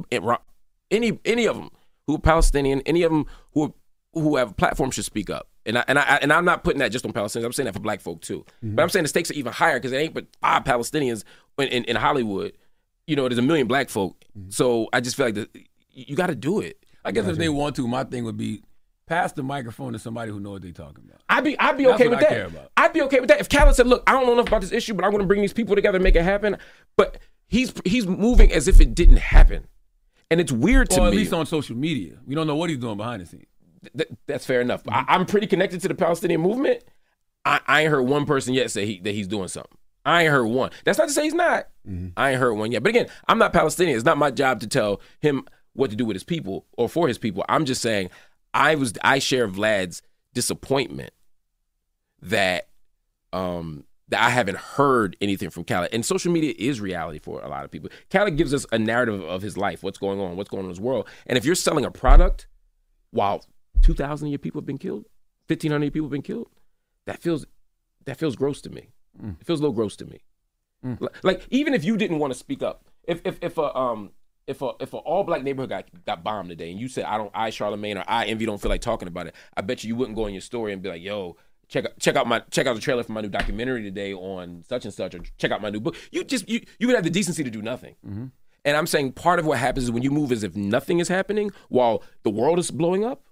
[0.92, 1.70] any any of them
[2.08, 3.74] who are Palestinian, any of them who are,
[4.14, 5.48] who have a platform should speak up.
[5.66, 7.46] And I, and I and I'm not putting that just on Palestinians.
[7.46, 8.46] I'm saying that for Black folk too.
[8.64, 8.76] Mm-hmm.
[8.76, 11.24] But I'm saying the stakes are even higher because it ain't but five Palestinians
[11.60, 12.54] in, in, in Hollywood.
[13.06, 14.24] You know, there's a million Black folk.
[14.38, 14.50] Mm-hmm.
[14.50, 15.50] So I just feel like the,
[15.92, 16.84] you got to do it.
[17.04, 18.64] I guess if they want to, my thing would be
[19.12, 21.22] pass the microphone to somebody who knows what they're talking about.
[21.28, 22.30] I'd be I'd be That's okay with I that.
[22.30, 22.72] care about.
[22.78, 23.42] I'd be okay with that.
[23.42, 25.28] If Khaled said, "Look, I don't know enough about this issue, but I'm going to
[25.28, 26.58] bring these people together and make it happen,"
[26.96, 29.68] but he's he's moving as if it didn't happen,
[30.30, 31.04] and it's weird to me.
[31.04, 31.18] Or at me.
[31.18, 32.18] least on social media.
[32.26, 33.46] We don't know what he's doing behind the scenes.
[33.98, 34.84] Th- that's fair enough.
[34.88, 36.84] I, I'm pretty connected to the Palestinian movement.
[37.46, 39.78] I, I ain't heard one person yet say he, that he's doing something.
[40.06, 40.72] I ain't heard one.
[40.84, 41.68] That's not to say he's not.
[42.18, 42.84] I ain't heard one yet.
[42.84, 43.96] But again, I'm not Palestinian.
[43.96, 47.08] It's not my job to tell him what to do with his people or for
[47.08, 47.46] his people.
[47.48, 48.10] I'm just saying
[48.54, 50.02] I was I share Vlad's
[50.34, 51.12] disappointment
[52.22, 52.70] that
[53.34, 55.90] um that I haven't heard anything from Khaled.
[55.94, 57.90] And social media is reality for a lot of people.
[58.12, 60.70] Khaled gives us a narrative of his life, what's going on, what's going on in
[60.70, 61.08] his world.
[61.28, 62.48] And if you're selling a product
[63.12, 63.46] while
[63.96, 65.06] 2,000 of your people have been killed,
[65.48, 66.48] 1,500 of your people have been killed,
[67.06, 67.46] that feels
[68.06, 68.90] that feels gross to me.
[69.22, 69.40] Mm.
[69.40, 70.24] It feels a little gross to me.
[70.86, 71.00] Mm.
[71.02, 74.12] Li- Like even if you didn't want to speak up, if if if a um
[74.48, 77.18] if a if a all black neighborhood got got bombed today, and you said I
[77.18, 79.90] don't I Charlamagne or I Envy don't feel like talking about it, I bet you
[79.90, 81.38] you wouldn't go in your story and be like, yo.
[81.68, 84.62] Check out, check out my check out the trailer for my new documentary today on
[84.68, 85.96] such and such, or check out my new book.
[86.12, 87.96] You just you you would have the decency to do nothing.
[88.06, 88.26] Mm-hmm.
[88.66, 91.08] And I'm saying part of what happens is when you move as if nothing is
[91.08, 93.24] happening while the world is blowing up.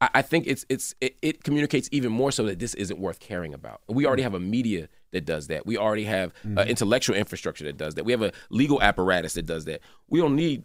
[0.00, 3.20] I, I think it's it's it, it communicates even more so that this isn't worth
[3.20, 3.80] caring about.
[3.88, 5.66] We already have a media that does that.
[5.66, 8.04] We already have uh, intellectual infrastructure that does that.
[8.04, 9.80] We have a legal apparatus that does that.
[10.08, 10.64] We don't need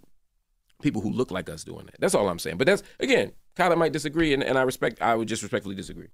[0.82, 1.96] people who look like us doing that.
[2.00, 2.58] That's all I'm saying.
[2.58, 5.02] But that's again, Kyler might disagree, and, and I respect.
[5.02, 6.08] I would just respectfully disagree.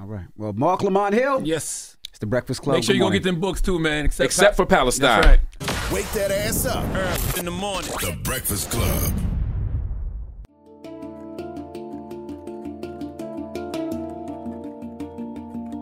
[0.00, 0.26] All right.
[0.36, 1.42] Well, Marc Lamont Hill.
[1.44, 1.96] Yes.
[2.10, 2.76] It's the Breakfast Club.
[2.76, 4.04] Make sure you go get them books too, man.
[4.04, 5.20] Except, Except for Palestine.
[5.22, 5.92] That's right.
[5.92, 6.84] Wake that ass up.
[6.94, 7.90] Early in the morning.
[8.00, 9.12] The Breakfast Club.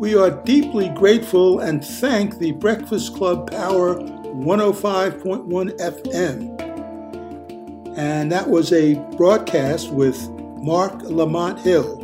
[0.02, 6.58] We are deeply grateful and thank the Breakfast Club Power 105.1 FM.
[7.96, 10.28] And that was a broadcast with
[10.58, 12.00] Marc Lamont Hill.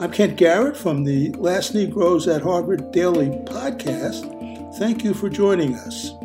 [0.00, 4.76] I'm Kent Garrett from the Last Negroes at Harvard Daily podcast.
[4.76, 6.16] Thank you for joining us.